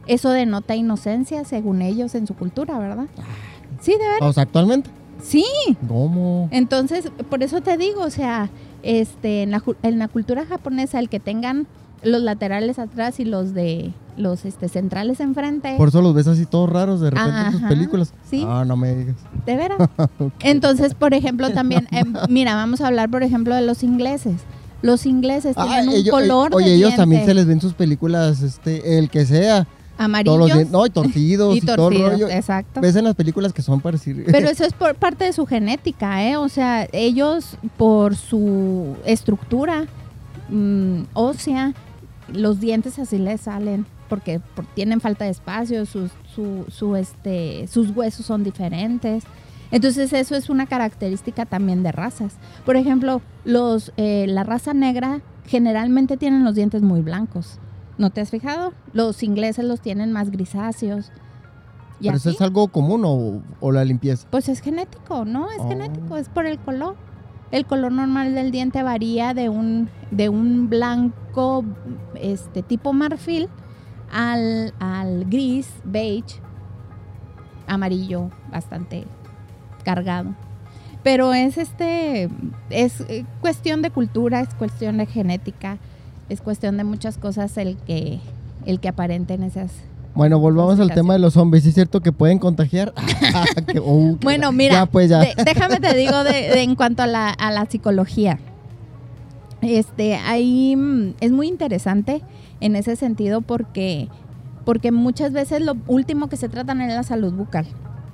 Eso 0.05 0.29
denota 0.31 0.75
inocencia, 0.75 1.45
según 1.45 1.81
ellos, 1.81 2.13
en 2.15 2.27
su 2.27 2.35
cultura, 2.35 2.77
¿verdad? 2.77 3.05
Sí, 3.79 3.91
de 3.93 3.97
verdad. 3.99 4.27
o 4.29 4.33
sea, 4.33 4.43
actualmente. 4.43 4.89
Sí. 5.21 5.45
¿Cómo? 5.87 6.49
Entonces, 6.51 7.09
por 7.29 7.41
eso 7.43 7.61
te 7.61 7.77
digo, 7.77 8.01
o 8.01 8.09
sea, 8.09 8.49
este, 8.81 9.43
en 9.43 9.51
la, 9.51 9.61
ju- 9.61 9.77
en 9.81 9.99
la 9.99 10.09
cultura 10.09 10.45
japonesa, 10.45 10.99
el 10.99 11.07
que 11.07 11.21
tengan 11.21 11.67
los 12.03 12.21
laterales 12.21 12.79
atrás 12.79 13.21
y 13.21 13.25
los 13.25 13.53
de 13.53 13.93
los 14.17 14.43
este, 14.45 14.67
centrales 14.67 15.21
enfrente, 15.21 15.73
Por 15.77 15.87
eso 15.87 16.01
los 16.01 16.13
ves 16.13 16.27
así 16.27 16.45
todos 16.45 16.69
raros 16.69 16.99
de 16.99 17.09
repente 17.09 17.39
en 17.39 17.51
tus 17.53 17.61
películas. 17.63 18.13
sí. 18.29 18.45
Ah, 18.47 18.65
no 18.67 18.75
me 18.75 18.93
digas. 18.93 19.15
de 19.45 19.55
veras. 19.55 19.77
Entonces, 20.41 20.93
por 20.95 21.13
ejemplo, 21.13 21.49
también, 21.51 21.87
em, 21.91 22.13
mira, 22.29 22.55
vamos 22.55 22.81
a 22.81 22.87
hablar, 22.87 23.09
por 23.09 23.23
ejemplo, 23.23 23.55
de 23.55 23.61
los 23.61 23.83
ingleses. 23.83 24.41
Los 24.83 25.05
ingleses 25.07 25.55
Ah, 25.57 25.65
tienen 25.67 25.89
un 25.89 25.95
ellos- 25.95 26.11
color 26.11 26.51
eh, 26.51 26.55
oye, 26.55 26.69
de 26.69 26.75
ellos 26.75 26.95
también 26.95 27.25
se 27.25 27.33
les 27.33 27.47
ven 27.47 27.59
sus 27.59 27.73
películas, 27.73 28.41
este, 28.43 28.99
el 28.99 29.09
que 29.09 29.25
sea, 29.25 29.65
amarillos 29.97 30.35
todos 30.35 30.39
los 30.39 30.47
dientes, 30.57 30.71
no, 30.71 30.85
y 30.85 30.89
torcidos 30.91 31.55
y, 31.55 31.57
y 31.57 31.61
todo 31.61 31.71
el 31.71 31.77
torcidos, 31.77 32.11
rollo. 32.11 32.29
exacto. 32.29 32.81
Ves 32.81 32.95
en 32.95 33.05
las 33.05 33.15
películas 33.15 33.51
que 33.53 33.61
son 33.63 33.81
parecidos. 33.81 34.25
Pero 34.31 34.49
eso 34.49 34.63
es 34.65 34.73
por 34.73 34.93
parte 34.95 35.23
de 35.25 35.33
su 35.33 35.45
genética, 35.45 36.23
¿eh? 36.23 36.37
O 36.37 36.49
sea, 36.49 36.87
ellos 36.91 37.57
por 37.77 38.15
su 38.15 38.95
estructura 39.05 39.85
mm, 40.49 41.03
ósea, 41.13 41.73
los 42.31 42.59
dientes 42.59 42.99
así 42.99 43.17
les 43.17 43.41
salen 43.41 43.85
porque 44.09 44.39
por- 44.55 44.65
tienen 44.75 44.99
falta 45.01 45.25
de 45.25 45.31
espacio, 45.31 45.85
sus, 45.85 46.11
su, 46.35 46.65
su, 46.69 46.95
este, 46.95 47.67
sus 47.67 47.89
huesos 47.95 48.25
son 48.25 48.43
diferentes. 48.43 49.23
Entonces 49.73 50.13
eso 50.13 50.35
es 50.35 50.49
una 50.49 50.67
característica 50.67 51.45
también 51.45 51.81
de 51.81 51.91
razas. 51.91 52.35
Por 52.63 52.75
ejemplo, 52.75 53.21
los, 53.43 53.91
eh, 53.97 54.25
la 54.29 54.43
raza 54.43 54.73
negra 54.73 55.21
generalmente 55.47 56.15
tienen 56.15 56.45
los 56.45 56.53
dientes 56.55 56.83
muy 56.83 57.01
blancos. 57.01 57.59
¿No 57.97 58.11
te 58.11 58.21
has 58.21 58.29
fijado? 58.29 58.71
Los 58.93 59.23
ingleses 59.23 59.65
los 59.65 59.81
tienen 59.81 60.11
más 60.11 60.29
grisáceos. 60.29 61.11
Y 61.99 62.05
Pero 62.05 62.17
eso 62.17 62.29
es 62.29 62.41
algo 62.41 62.67
común 62.67 63.03
o, 63.03 63.41
o 63.59 63.71
la 63.71 63.83
limpieza. 63.83 64.27
Pues 64.29 64.47
es 64.47 64.59
genético, 64.61 65.25
¿no? 65.25 65.49
Es 65.49 65.57
Oh. 65.59 65.67
genético, 65.69 66.17
es 66.17 66.29
por 66.29 66.45
el 66.45 66.59
color. 66.59 66.95
El 67.51 67.65
color 67.65 67.91
normal 67.91 68.35
del 68.35 68.51
diente 68.51 68.83
varía 68.83 69.33
de 69.33 69.49
un, 69.49 69.89
de 70.11 70.29
un 70.29 70.69
blanco 70.69 71.63
este 72.15 72.61
tipo 72.63 72.93
marfil 72.93 73.49
al, 74.11 74.73
al 74.79 75.25
gris, 75.25 75.67
beige, 75.83 76.39
amarillo, 77.67 78.29
bastante 78.51 79.05
cargado. 79.83 80.31
Pero 81.03 81.33
es 81.33 81.57
este 81.57 82.29
es 82.69 83.01
eh, 83.09 83.25
cuestión 83.41 83.81
de 83.81 83.91
cultura, 83.91 84.39
es 84.39 84.53
cuestión 84.55 84.97
de 84.97 85.05
genética, 85.05 85.77
es 86.29 86.39
cuestión 86.41 86.77
de 86.77 86.83
muchas 86.85 87.17
cosas 87.17 87.57
el 87.57 87.75
que 87.77 88.19
el 88.65 88.79
que 88.79 88.87
aparenten 88.87 89.43
esas 89.43 89.71
Bueno, 90.15 90.39
volvamos 90.39 90.79
al 90.79 90.91
tema 90.93 91.13
de 91.13 91.19
los 91.19 91.33
zombies. 91.33 91.65
¿Es 91.65 91.73
cierto 91.73 91.99
que 92.01 92.11
pueden 92.13 92.39
contagiar? 92.39 92.93
Uh, 93.83 94.15
Bueno, 94.21 94.51
mira, 94.53 94.73
Ya, 94.75 94.85
pues 94.85 95.09
ya. 95.09 95.19
de- 95.19 95.33
déjame 95.43 95.79
te 95.81 95.93
digo 95.95 96.23
de, 96.23 96.31
de- 96.31 96.61
en 96.63 96.75
cuanto 96.75 97.03
a 97.03 97.07
la, 97.07 97.29
a 97.29 97.51
la 97.51 97.65
psicología. 97.65 98.39
Este, 99.61 100.15
ahí 100.15 100.75
mm, 100.75 101.15
es 101.21 101.31
muy 101.31 101.47
interesante 101.47 102.21
en 102.59 102.75
ese 102.75 102.95
sentido 102.95 103.41
porque, 103.41 104.07
porque 104.65 104.91
muchas 104.91 105.31
veces 105.33 105.61
lo 105.61 105.75
último 105.87 106.27
que 106.29 106.37
se 106.37 106.47
tratan 106.49 106.81
es 106.81 106.93
la 106.93 107.03
salud 107.03 107.33
bucal. 107.33 107.65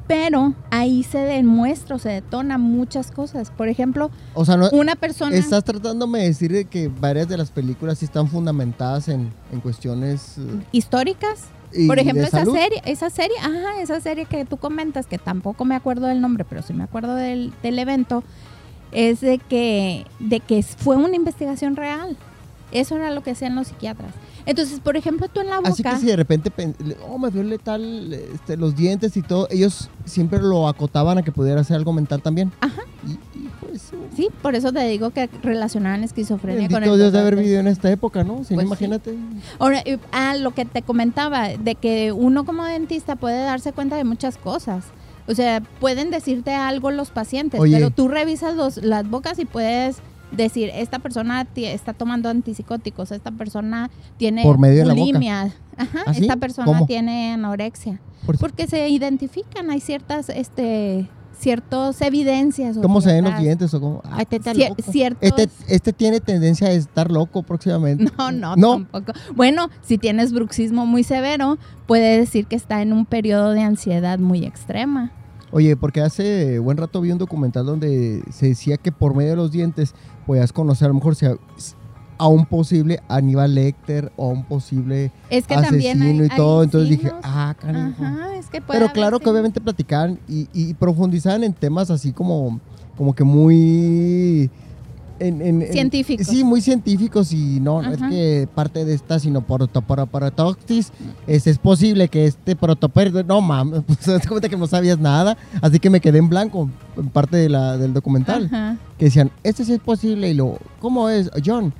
Pero 0.09 0.55
ahí 0.71 1.03
se 1.03 1.19
demuestra, 1.19 1.95
o 1.95 1.99
se 1.99 2.09
detona 2.09 2.57
muchas 2.57 3.11
cosas. 3.11 3.51
Por 3.51 3.67
ejemplo, 3.67 4.09
o 4.33 4.43
sea, 4.43 4.57
no, 4.57 4.67
una 4.71 4.95
persona... 4.95 5.35
estás 5.35 5.63
tratándome 5.63 6.21
de 6.21 6.25
decir 6.29 6.51
de 6.51 6.65
que 6.65 6.87
varias 6.87 7.29
de 7.29 7.37
las 7.37 7.51
películas 7.51 7.99
sí 7.99 8.05
están 8.05 8.27
fundamentadas 8.27 9.07
en, 9.07 9.31
en 9.51 9.59
cuestiones... 9.61 10.39
eh, 10.39 10.41
históricas. 10.71 11.43
y 11.71 11.85
Por 11.85 11.99
ejemplo, 11.99 12.23
esa 12.23 12.39
salud. 12.39 12.55
serie, 12.55 12.81
esa 12.85 13.11
serie, 13.11 13.37
ajá, 13.37 13.79
esa 13.83 14.01
serie 14.01 14.25
que 14.25 14.45
tú 14.45 14.57
comentas, 14.57 15.05
que 15.05 15.19
tampoco 15.19 15.63
me 15.63 15.75
acuerdo 15.75 16.07
del 16.07 16.21
nombre, 16.21 16.43
pero 16.43 16.63
sí 16.63 16.73
me 16.73 16.85
acuerdo 16.85 17.13
del, 17.13 17.53
del 17.61 17.77
evento, 17.77 18.23
es 18.91 19.21
de 19.21 19.37
que, 19.37 20.07
de 20.19 20.39
que 20.39 20.63
fue 20.63 20.95
una 20.95 21.15
investigación 21.15 21.75
real. 21.75 22.17
Eso 22.71 22.95
era 22.95 23.11
lo 23.11 23.21
que 23.23 23.31
hacían 23.31 23.55
los 23.55 23.67
psiquiatras. 23.67 24.13
Entonces, 24.45 24.79
por 24.79 24.97
ejemplo, 24.97 25.27
tú 25.27 25.41
en 25.41 25.47
la 25.47 25.57
boca. 25.57 25.69
Así 25.69 25.83
que 25.83 25.95
si 25.97 26.05
de 26.07 26.15
repente, 26.15 26.51
oh, 27.07 27.17
me 27.19 27.29
duele 27.29 27.57
tal, 27.57 28.11
este, 28.13 28.57
los 28.57 28.75
dientes 28.75 29.15
y 29.17 29.21
todo, 29.21 29.47
ellos 29.51 29.89
siempre 30.05 30.39
lo 30.39 30.67
acotaban 30.67 31.17
a 31.17 31.23
que 31.23 31.31
pudiera 31.31 31.63
ser 31.63 31.75
algo 31.77 31.93
mental 31.93 32.21
también. 32.21 32.51
Ajá. 32.61 32.81
Y, 33.07 33.11
y 33.37 33.49
pues, 33.59 33.91
Sí, 34.15 34.29
por 34.41 34.55
eso 34.55 34.71
te 34.73 34.83
digo 34.87 35.11
que 35.11 35.29
relacionaban 35.43 36.03
esquizofrenia 36.03 36.67
con 36.67 36.83
el 36.83 36.95
Dios 36.97 37.11
de 37.13 37.19
haber 37.19 37.35
vivido 37.35 37.59
en 37.59 37.67
esta 37.67 37.91
época, 37.91 38.23
¿no? 38.23 38.43
Si 38.43 38.55
no, 38.55 38.61
Pues 38.61 38.79
sí. 38.79 38.85
imagínate. 38.85 39.15
Ahora, 39.59 39.81
y- 39.85 39.99
ah, 40.11 40.35
lo 40.35 40.51
que 40.51 40.65
te 40.65 40.81
comentaba, 40.81 41.49
de 41.49 41.75
que 41.75 42.11
uno 42.11 42.43
como 42.45 42.63
dentista 42.65 43.15
puede 43.15 43.43
darse 43.43 43.71
cuenta 43.71 43.97
de 43.97 44.03
muchas 44.03 44.37
cosas. 44.37 44.85
O 45.27 45.35
sea, 45.35 45.61
pueden 45.79 46.09
decirte 46.09 46.55
algo 46.55 46.89
los 46.89 47.11
pacientes, 47.11 47.59
Oye. 47.59 47.75
pero 47.75 47.91
tú 47.91 48.07
revisas 48.07 48.55
los, 48.55 48.77
las 48.77 49.07
bocas 49.07 49.37
y 49.37 49.45
puedes 49.45 49.97
decir, 50.31 50.69
esta 50.73 50.99
persona 50.99 51.47
está 51.55 51.93
tomando 51.93 52.29
antipsicóticos, 52.29 53.11
esta 53.11 53.31
persona 53.31 53.89
tiene 54.17 54.43
Por 54.43 54.57
medio 54.59 54.79
de 54.79 54.85
la 54.85 54.93
boca. 54.93 55.03
bulimia, 55.05 55.41
ajá, 55.77 55.99
¿Ah, 56.05 56.13
sí? 56.13 56.21
esta 56.21 56.37
persona 56.37 56.65
¿Cómo? 56.65 56.85
tiene 56.85 57.33
anorexia. 57.33 57.99
Por- 58.25 58.37
Porque 58.37 58.67
se 58.67 58.87
identifican, 58.89 59.69
hay 59.69 59.79
ciertas, 59.79 60.29
este, 60.29 61.09
ciertas 61.37 62.01
evidencias. 62.01 62.77
¿Cómo 62.77 62.99
se 63.01 63.13
ven 63.13 63.23
los 63.23 63.39
dientes 63.39 63.73
o 63.73 63.79
cómo? 63.79 64.01
Ah, 64.03 64.21
este 64.21 64.39
ciertos- 64.91 65.17
Este, 65.21 65.49
este 65.69 65.93
tiene 65.93 66.19
tendencia 66.19 66.67
a 66.67 66.71
estar 66.71 67.09
loco 67.11 67.43
próximamente. 67.43 68.11
No, 68.17 68.31
no, 68.31 68.55
No. 68.57 68.71
tampoco. 68.73 69.13
Bueno, 69.35 69.69
si 69.81 69.97
tienes 69.97 70.33
bruxismo 70.33 70.85
muy 70.85 71.03
severo, 71.03 71.57
puede 71.87 72.17
decir 72.19 72.45
que 72.45 72.57
está 72.57 72.81
en 72.81 72.91
un 72.93 73.05
periodo 73.05 73.51
de 73.51 73.61
ansiedad 73.61 74.19
muy 74.19 74.43
extrema. 74.45 75.11
Oye, 75.51 75.75
porque 75.75 76.01
hace 76.01 76.59
buen 76.59 76.77
rato 76.77 77.01
vi 77.01 77.11
un 77.11 77.17
documental 77.17 77.65
donde 77.65 78.23
se 78.31 78.49
decía 78.49 78.77
que 78.77 78.91
por 78.91 79.15
medio 79.15 79.31
de 79.31 79.35
los 79.35 79.51
dientes 79.51 79.95
podías 80.27 80.53
conocer 80.53 80.85
a 80.85 80.89
lo 80.89 80.95
mejor 80.95 81.15
si 81.15 81.25
a, 81.25 82.27
un 82.27 82.45
posible 82.45 83.01
Aníbal 83.07 83.55
Lecter 83.55 84.11
o 84.15 84.29
a 84.29 84.33
un 84.33 84.43
posible 84.43 85.11
Es 85.29 85.47
que 85.47 85.55
asesino 85.55 86.05
hay, 86.05 86.21
y 86.21 86.29
todo. 86.29 86.59
hay 86.59 86.65
Entonces 86.65 86.89
dije, 86.89 87.11
ah, 87.23 87.55
canijo. 87.59 88.03
Ajá, 88.03 88.35
es 88.35 88.47
que 88.47 88.61
puede 88.61 88.79
Pero 88.79 88.93
claro 88.93 89.19
que 89.19 89.29
obviamente 89.29 89.59
platicaban 89.59 90.19
y, 90.27 90.47
y 90.53 90.73
profundizaban 90.75 91.43
en 91.43 91.53
temas 91.53 91.89
así 91.89 92.11
como, 92.11 92.59
como 92.97 93.15
que 93.15 93.23
muy... 93.23 94.51
en- 95.19 95.41
en- 95.41 95.61
en- 95.61 95.71
Científicos. 95.73 96.27
Sí, 96.27 96.43
muy 96.43 96.61
científicos 96.61 97.31
y 97.33 97.59
no, 97.59 97.81
no 97.81 97.91
es 97.91 98.01
Ajá. 98.01 98.09
que 98.09 98.47
parte 98.55 98.85
de 98.85 98.93
esta, 98.93 99.19
sino 99.19 99.41
protoporatoxis, 99.45 100.91
es, 101.27 101.47
es 101.47 101.57
posible 101.57 102.07
que 102.07 102.25
este 102.25 102.55
protoper, 102.55 103.25
no 103.25 103.41
mames, 103.41 103.81
pues 103.87 103.99
te 103.99 104.11
das 104.11 104.27
cuenta 104.27 104.49
que 104.49 104.57
no 104.57 104.67
sabías 104.67 104.99
nada, 104.99 105.37
así 105.61 105.79
que 105.79 105.89
me 105.89 105.99
quedé 106.01 106.19
en 106.19 106.29
blanco 106.29 106.69
en 106.97 107.09
parte 107.09 107.37
de 107.37 107.49
la, 107.49 107.77
del 107.77 107.93
documental, 107.93 108.45
Ajá. 108.45 108.77
que 108.97 109.05
decían, 109.05 109.31
este 109.43 109.65
sí 109.65 109.73
es 109.73 109.79
posible 109.79 110.29
y 110.29 110.33
lo, 110.33 110.57
¿cómo 110.79 111.09
es? 111.09 111.29
John, 111.45 111.73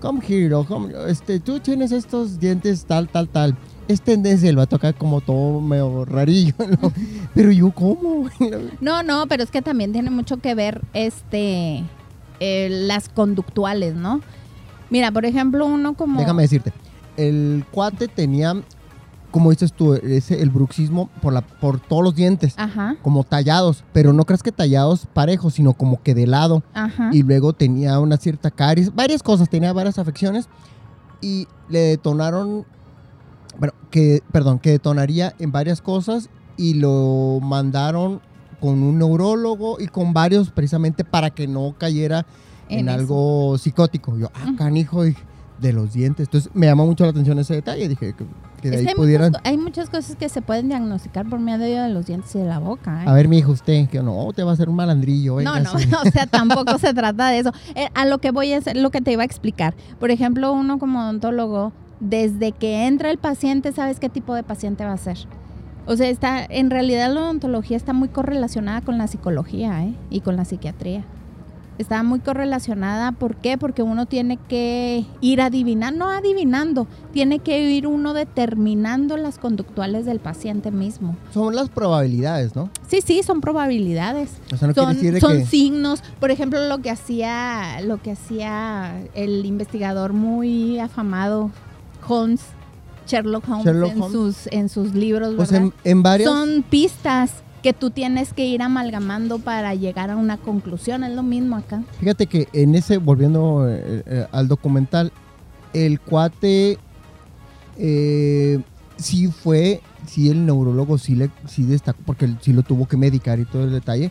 come 0.00 0.20
here, 0.26 0.54
o 0.54 0.64
come- 0.64 0.92
este, 1.08 1.40
tú 1.40 1.60
tienes 1.60 1.92
estos 1.92 2.38
dientes 2.40 2.84
tal, 2.84 3.08
tal, 3.08 3.28
tal. 3.28 3.56
Es 3.88 4.00
tendencia, 4.00 4.50
lo 4.52 4.58
va 4.58 4.62
a 4.64 4.66
tocar 4.68 4.94
como 4.94 5.20
todo 5.20 5.60
medio 5.60 6.04
rarillo, 6.04 6.54
¿no? 6.82 6.92
Pero 7.34 7.50
yo, 7.50 7.70
¿cómo? 7.72 8.26
No, 8.80 9.02
no, 9.02 9.26
pero 9.28 9.42
es 9.42 9.50
que 9.50 9.60
también 9.60 9.92
tiene 9.92 10.08
mucho 10.08 10.36
que 10.38 10.54
ver 10.54 10.80
este 10.94 11.82
eh, 12.44 12.68
las 12.68 13.08
conductuales, 13.08 13.94
¿no? 13.94 14.20
Mira, 14.90 15.12
por 15.12 15.24
ejemplo, 15.24 15.64
uno 15.64 15.94
como 15.94 16.18
Déjame 16.18 16.42
decirte, 16.42 16.72
el 17.16 17.64
cuate 17.70 18.08
tenía, 18.08 18.60
como 19.30 19.50
dices 19.50 19.72
tú, 19.72 19.94
ese, 19.94 20.42
el 20.42 20.50
bruxismo 20.50 21.08
por, 21.20 21.32
la, 21.32 21.42
por 21.42 21.78
todos 21.78 22.02
los 22.02 22.16
dientes, 22.16 22.54
Ajá, 22.56 22.96
como 23.00 23.22
tallados, 23.22 23.84
pero 23.92 24.12
no 24.12 24.24
creas 24.24 24.42
que 24.42 24.50
tallados 24.50 25.06
parejos, 25.06 25.54
sino 25.54 25.74
como 25.74 26.02
que 26.02 26.16
de 26.16 26.26
lado. 26.26 26.64
ajá. 26.74 27.10
Y 27.12 27.22
luego 27.22 27.52
tenía 27.52 28.00
una 28.00 28.16
cierta 28.16 28.50
caries, 28.50 28.92
varias 28.92 29.22
cosas, 29.22 29.48
tenía 29.48 29.72
varias 29.72 30.00
afecciones 30.00 30.48
y 31.20 31.46
le 31.68 31.78
detonaron, 31.78 32.66
bueno, 33.56 33.72
que, 33.92 34.20
perdón, 34.32 34.58
que 34.58 34.70
detonaría 34.70 35.32
en 35.38 35.52
varias 35.52 35.80
cosas 35.80 36.28
y 36.56 36.74
lo 36.74 37.38
mandaron 37.40 38.20
con 38.62 38.80
un 38.80 38.96
neurólogo 38.96 39.80
y 39.80 39.88
con 39.88 40.12
varios 40.12 40.50
precisamente 40.50 41.02
para 41.02 41.30
que 41.30 41.48
no 41.48 41.74
cayera 41.76 42.24
en, 42.68 42.88
algo 42.88 43.58
psicótico. 43.58 44.16
Yo, 44.16 44.30
ah, 44.34 44.52
canijo, 44.56 45.02
de 45.02 45.72
los 45.72 45.92
dientes. 45.92 46.28
Entonces 46.28 46.52
me 46.54 46.66
llamó 46.66 46.86
mucho 46.86 47.02
la 47.02 47.10
atención 47.10 47.40
ese 47.40 47.54
detalle. 47.54 47.88
Dije 47.88 48.14
que, 48.14 48.24
que 48.62 48.70
de 48.70 48.76
ahí 48.76 48.86
que 48.86 48.94
pudieran. 48.94 49.32
muchas, 49.32 49.42
hay 49.44 49.58
muchas 49.58 49.90
cosas 49.90 50.14
que 50.14 50.28
se 50.28 50.42
pueden 50.42 50.68
diagnosticar 50.68 51.28
por 51.28 51.40
medio 51.40 51.82
de 51.82 51.88
los 51.88 52.06
dientes 52.06 52.32
y 52.36 52.38
de 52.38 52.44
la 52.44 52.60
boca. 52.60 53.02
¿eh? 53.02 53.08
A 53.08 53.12
ver, 53.14 53.26
mi 53.26 53.38
hijo, 53.38 53.50
usted, 53.50 53.88
que 53.88 54.00
no, 54.00 54.32
te 54.32 54.44
va 54.44 54.52
a 54.52 54.54
hacer 54.54 54.68
un 54.68 54.76
malandrillo. 54.76 55.40
No, 55.40 55.58
no, 55.58 55.74
véngase". 55.74 55.96
o 56.08 56.12
sea, 56.12 56.26
tampoco 56.26 56.78
se 56.78 56.94
trata 56.94 57.30
de 57.30 57.40
eso. 57.40 57.50
Eh, 57.74 57.88
a 57.94 58.06
lo 58.06 58.18
que 58.18 58.30
voy 58.30 58.52
es 58.52 58.72
lo 58.76 58.92
que 58.92 59.00
te 59.00 59.10
iba 59.10 59.22
a 59.22 59.26
explicar. 59.26 59.74
Por 59.98 60.12
ejemplo, 60.12 60.52
uno 60.52 60.78
como 60.78 61.00
odontólogo, 61.00 61.72
desde 61.98 62.52
que 62.52 62.86
entra 62.86 63.10
el 63.10 63.18
paciente, 63.18 63.72
sabes 63.72 63.98
qué 63.98 64.08
tipo 64.08 64.36
de 64.36 64.44
paciente 64.44 64.84
va 64.84 64.92
a 64.92 64.98
ser. 64.98 65.18
O 65.86 65.96
sea, 65.96 66.08
está, 66.08 66.44
en 66.44 66.70
realidad 66.70 67.12
la 67.12 67.22
odontología 67.22 67.76
está 67.76 67.92
muy 67.92 68.08
correlacionada 68.08 68.80
con 68.82 68.98
la 68.98 69.06
psicología 69.06 69.84
¿eh? 69.84 69.94
y 70.10 70.20
con 70.20 70.36
la 70.36 70.44
psiquiatría. 70.44 71.04
Está 71.78 72.02
muy 72.02 72.20
correlacionada, 72.20 73.12
¿por 73.12 73.36
qué? 73.36 73.56
Porque 73.56 73.82
uno 73.82 74.06
tiene 74.06 74.36
que 74.36 75.04
ir 75.20 75.40
adivinando, 75.40 76.04
no 76.04 76.10
adivinando, 76.10 76.86
tiene 77.12 77.38
que 77.38 77.70
ir 77.70 77.86
uno 77.86 78.12
determinando 78.12 79.16
las 79.16 79.38
conductuales 79.38 80.04
del 80.04 80.20
paciente 80.20 80.70
mismo. 80.70 81.16
Son 81.32 81.56
las 81.56 81.70
probabilidades, 81.70 82.54
¿no? 82.54 82.70
Sí, 82.86 83.00
sí, 83.00 83.22
son 83.22 83.40
probabilidades 83.40 84.36
O 84.52 84.56
sea, 84.56 84.68
no 84.68 84.74
son, 84.74 84.84
quiere 84.84 84.96
decir 84.96 85.14
de 85.14 85.20
son 85.20 85.38
que. 85.38 85.46
signos. 85.46 86.02
Por 86.20 86.30
ejemplo, 86.30 86.68
lo 86.68 86.78
que 86.78 86.90
hacía, 86.90 87.80
lo 87.80 88.00
que 88.00 88.12
hacía 88.12 89.02
el 89.14 89.44
investigador 89.46 90.12
muy 90.12 90.78
afamado 90.78 91.50
Holmes, 92.06 92.42
Sherlock 93.06 93.48
Holmes, 93.48 93.64
Sherlock 93.64 93.92
en 93.92 94.12
sus 94.12 94.46
en 94.48 94.68
sus 94.68 94.94
libros, 94.94 95.34
Pues 95.36 95.50
¿verdad? 95.50 95.72
en, 95.84 95.90
en 95.90 96.02
varias. 96.02 96.30
Son 96.30 96.62
pistas 96.62 97.32
que 97.62 97.72
tú 97.72 97.90
tienes 97.90 98.32
que 98.32 98.44
ir 98.44 98.60
amalgamando 98.62 99.38
para 99.38 99.74
llegar 99.74 100.10
a 100.10 100.16
una 100.16 100.36
conclusión. 100.36 101.04
Es 101.04 101.12
lo 101.14 101.22
mismo 101.22 101.56
acá. 101.56 101.82
Fíjate 102.00 102.26
que 102.26 102.48
en 102.52 102.74
ese, 102.74 102.98
volviendo 102.98 103.68
eh, 103.68 104.02
eh, 104.06 104.26
al 104.32 104.48
documental, 104.48 105.12
el 105.72 106.00
cuate 106.00 106.78
eh, 107.78 108.60
sí 108.96 109.28
fue, 109.28 109.80
sí 110.06 110.28
el 110.28 110.44
neurólogo 110.44 110.98
sí, 110.98 111.14
le, 111.14 111.30
sí 111.46 111.62
destacó, 111.62 112.00
porque 112.04 112.28
sí 112.40 112.52
lo 112.52 112.62
tuvo 112.62 112.86
que 112.88 112.96
medicar 112.96 113.38
y 113.38 113.44
todo 113.44 113.64
el 113.64 113.72
detalle, 113.72 114.10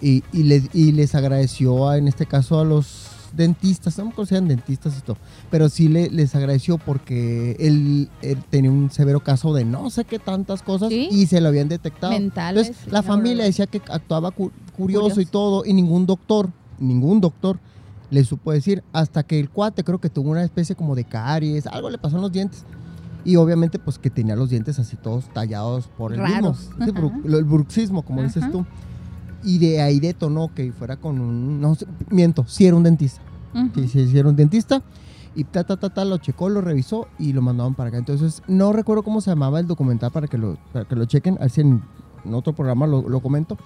y, 0.00 0.22
y, 0.32 0.44
les, 0.44 0.74
y 0.74 0.92
les 0.92 1.14
agradeció 1.14 1.88
a, 1.88 1.98
en 1.98 2.06
este 2.08 2.26
caso 2.26 2.60
a 2.60 2.64
los 2.64 3.08
dentistas, 3.36 3.96
no 3.98 4.04
me 4.06 4.10
acuerdo 4.10 4.28
si 4.28 4.34
eran 4.34 4.48
dentistas 4.48 4.96
y 4.98 5.02
todo, 5.02 5.16
pero 5.50 5.68
sí 5.68 5.88
le, 5.88 6.08
les 6.10 6.34
agradeció 6.34 6.78
porque 6.78 7.56
él, 7.60 8.08
él 8.22 8.38
tenía 8.50 8.70
un 8.70 8.90
severo 8.90 9.20
caso 9.20 9.52
de 9.54 9.64
no 9.64 9.90
sé 9.90 10.04
qué 10.04 10.18
tantas 10.18 10.62
cosas 10.62 10.88
Sí. 10.88 11.08
y 11.10 11.26
se 11.26 11.40
lo 11.40 11.48
habían 11.48 11.68
detectado. 11.68 12.12
Mentales. 12.12 12.68
Entonces, 12.68 12.92
la 12.92 13.02
familia 13.02 13.44
decía 13.44 13.66
que 13.66 13.80
actuaba 13.90 14.30
cu- 14.30 14.50
curioso, 14.76 15.20
y 15.20 15.26
todo, 15.26 15.64
y 15.64 15.72
ningún 15.72 16.06
doctor, 16.06 16.50
ningún 16.78 17.20
doctor 17.20 17.58
le 18.10 18.22
supo 18.24 18.52
decir, 18.52 18.82
hasta 18.92 19.22
que 19.24 19.38
el 19.40 19.50
cuate 19.50 19.82
creo 19.84 20.00
que 20.00 20.08
tuvo 20.10 20.30
una 20.30 20.44
especie 20.44 20.74
como 20.76 20.94
de 20.94 21.04
caries, 21.04 21.66
algo 21.66 21.90
le 21.90 21.98
pasó 21.98 22.16
en 22.16 22.22
los 22.22 22.32
dientes. 22.32 22.64
Y 23.24 23.34
obviamente, 23.34 23.80
pues 23.80 23.98
que 23.98 24.08
tenía 24.08 24.36
los 24.36 24.50
dientes 24.50 24.78
así 24.78 24.96
todos 24.96 25.24
tallados 25.34 25.88
por 25.88 26.12
el 26.12 26.20
Raros. 26.20 26.70
mismo. 26.78 27.10
Bru- 27.24 27.36
el 27.36 27.42
bruxismo, 27.44 28.02
como 28.02 28.22
dices 28.22 28.44
tú. 28.52 28.64
Y 29.44 29.58
de 29.58 29.80
ahí 29.80 30.00
detonó 30.00 30.50
que 30.54 30.72
fuera 30.72 30.96
con 30.96 31.20
un. 31.20 31.60
No 31.60 31.76
miento, 32.10 32.44
sí 32.48 32.66
era 32.66 32.76
un 32.76 32.82
dentista. 32.82 33.22
Ujú. 33.54 33.70
Sí, 33.74 33.88
sí, 33.88 34.08
sí 34.08 34.18
era 34.18 34.28
un 34.28 34.36
dentista. 34.36 34.82
Y 35.34 35.44
ta, 35.44 35.64
ta, 35.64 35.76
ta, 35.76 35.90
ta, 35.90 36.04
lo 36.04 36.16
checó, 36.18 36.48
lo 36.48 36.62
revisó 36.62 37.08
y 37.18 37.32
lo 37.32 37.42
mandaban 37.42 37.74
para 37.74 37.88
acá. 37.88 37.98
Entonces, 37.98 38.42
no 38.48 38.72
recuerdo 38.72 39.02
cómo 39.02 39.20
se 39.20 39.30
llamaba 39.30 39.60
el 39.60 39.66
documental 39.66 40.10
para 40.10 40.28
que 40.28 40.38
lo, 40.38 40.56
para 40.72 40.86
que 40.86 40.96
lo 40.96 41.04
chequen. 41.04 41.36
A 41.36 41.40
ver 41.40 41.50
si 41.50 41.60
en, 41.60 41.82
en 42.24 42.34
otro 42.34 42.54
programa 42.54 42.86
lo, 42.86 43.06
lo 43.08 43.20
comento. 43.20 43.58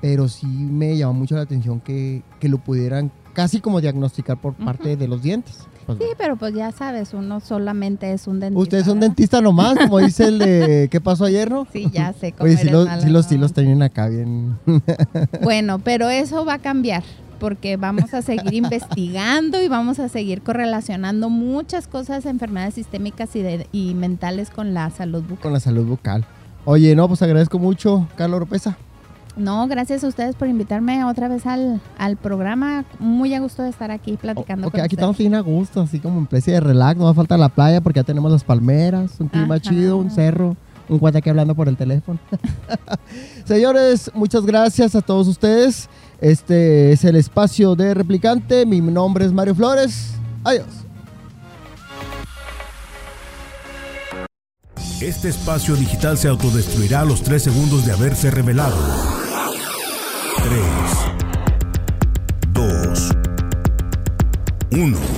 Pero 0.00 0.28
sí 0.28 0.46
me 0.46 0.96
llamó 0.96 1.12
mucho 1.12 1.34
la 1.34 1.42
atención 1.42 1.80
que, 1.80 2.22
que 2.40 2.48
lo 2.48 2.58
pudieran 2.58 3.12
casi 3.38 3.60
como 3.60 3.80
diagnosticar 3.80 4.36
por 4.36 4.54
parte 4.54 4.96
de 4.96 5.06
los 5.06 5.22
dientes. 5.22 5.58
Pues, 5.86 5.96
Sí, 5.98 6.06
pero 6.18 6.34
pues 6.34 6.54
ya 6.54 6.72
sabes, 6.72 7.14
uno 7.14 7.38
solamente 7.38 8.12
es 8.12 8.26
un 8.26 8.40
dentista. 8.40 8.60
Ustedes 8.60 8.84
son 8.84 8.94
¿verdad? 8.98 9.06
dentistas 9.10 9.42
nomás, 9.42 9.78
como 9.78 9.98
dice 10.00 10.24
el 10.24 10.40
de 10.40 10.88
¿Qué 10.90 11.00
pasó 11.00 11.24
ayer, 11.26 11.48
no? 11.48 11.64
Sí, 11.72 11.86
ya 11.92 12.12
sé 12.14 12.32
cómo 12.32 12.46
Oye, 12.50 12.56
sí 12.56 12.68
los, 12.68 12.88
sí 13.00 13.08
los, 13.10 13.26
sí 13.26 13.38
los 13.38 13.52
tienen 13.52 13.80
acá 13.84 14.08
bien. 14.08 14.58
Bueno, 15.40 15.78
pero 15.78 16.08
eso 16.08 16.44
va 16.44 16.54
a 16.54 16.58
cambiar 16.58 17.04
porque 17.38 17.76
vamos 17.76 18.12
a 18.12 18.22
seguir 18.22 18.54
investigando 18.64 19.62
y 19.62 19.68
vamos 19.68 20.00
a 20.00 20.08
seguir 20.08 20.42
correlacionando 20.42 21.30
muchas 21.30 21.86
cosas, 21.86 22.26
enfermedades 22.26 22.74
sistémicas 22.74 23.36
y, 23.36 23.42
de- 23.42 23.68
y 23.70 23.94
mentales 23.94 24.50
con 24.50 24.74
la 24.74 24.90
salud 24.90 25.22
bucal. 25.22 25.38
con 25.38 25.52
la 25.52 25.60
salud 25.60 25.86
bucal. 25.86 26.24
Oye, 26.64 26.96
no, 26.96 27.06
pues 27.06 27.22
agradezco 27.22 27.60
mucho, 27.60 28.08
Carlos 28.16 28.38
Oropesa. 28.38 28.76
No, 29.38 29.68
gracias 29.68 30.02
a 30.02 30.08
ustedes 30.08 30.34
por 30.34 30.48
invitarme 30.48 31.04
otra 31.04 31.28
vez 31.28 31.46
al, 31.46 31.80
al 31.96 32.16
programa. 32.16 32.84
Muy 32.98 33.34
a 33.34 33.40
gusto 33.40 33.62
de 33.62 33.68
estar 33.70 33.90
aquí 33.92 34.16
platicando 34.16 34.66
Ok, 34.66 34.72
con 34.72 34.80
aquí 34.80 34.86
ustedes. 34.86 34.98
estamos 34.98 35.18
bien 35.18 35.34
a 35.36 35.40
gusto, 35.40 35.80
así 35.80 36.00
como 36.00 36.18
en 36.18 36.24
especie 36.24 36.54
de 36.54 36.60
relax. 36.60 36.98
No 36.98 37.04
va 37.04 37.10
a 37.12 37.14
falta 37.14 37.36
la 37.36 37.48
playa 37.48 37.80
porque 37.80 38.00
ya 38.00 38.04
tenemos 38.04 38.32
las 38.32 38.42
palmeras, 38.42 39.12
un 39.20 39.28
clima 39.28 39.54
Ajá. 39.56 39.60
chido, 39.70 39.96
un 39.96 40.10
cerro, 40.10 40.56
un 40.88 40.98
cuate 40.98 41.18
aquí 41.18 41.30
hablando 41.30 41.54
por 41.54 41.68
el 41.68 41.76
teléfono. 41.76 42.18
Señores, 43.44 44.10
muchas 44.12 44.44
gracias 44.44 44.96
a 44.96 45.02
todos 45.02 45.28
ustedes. 45.28 45.88
Este 46.20 46.90
es 46.90 47.04
el 47.04 47.14
espacio 47.14 47.76
de 47.76 47.94
replicante. 47.94 48.66
Mi 48.66 48.80
nombre 48.80 49.24
es 49.24 49.32
Mario 49.32 49.54
Flores. 49.54 50.14
Adiós. 50.42 50.66
Este 55.00 55.28
espacio 55.28 55.76
digital 55.76 56.18
se 56.18 56.26
autodestruirá 56.26 57.02
a 57.02 57.04
los 57.04 57.22
3 57.22 57.40
segundos 57.40 57.86
de 57.86 57.92
haberse 57.92 58.32
revelado. 58.32 58.76
3, 60.42 60.54
2, 64.70 64.78
1. 64.78 65.17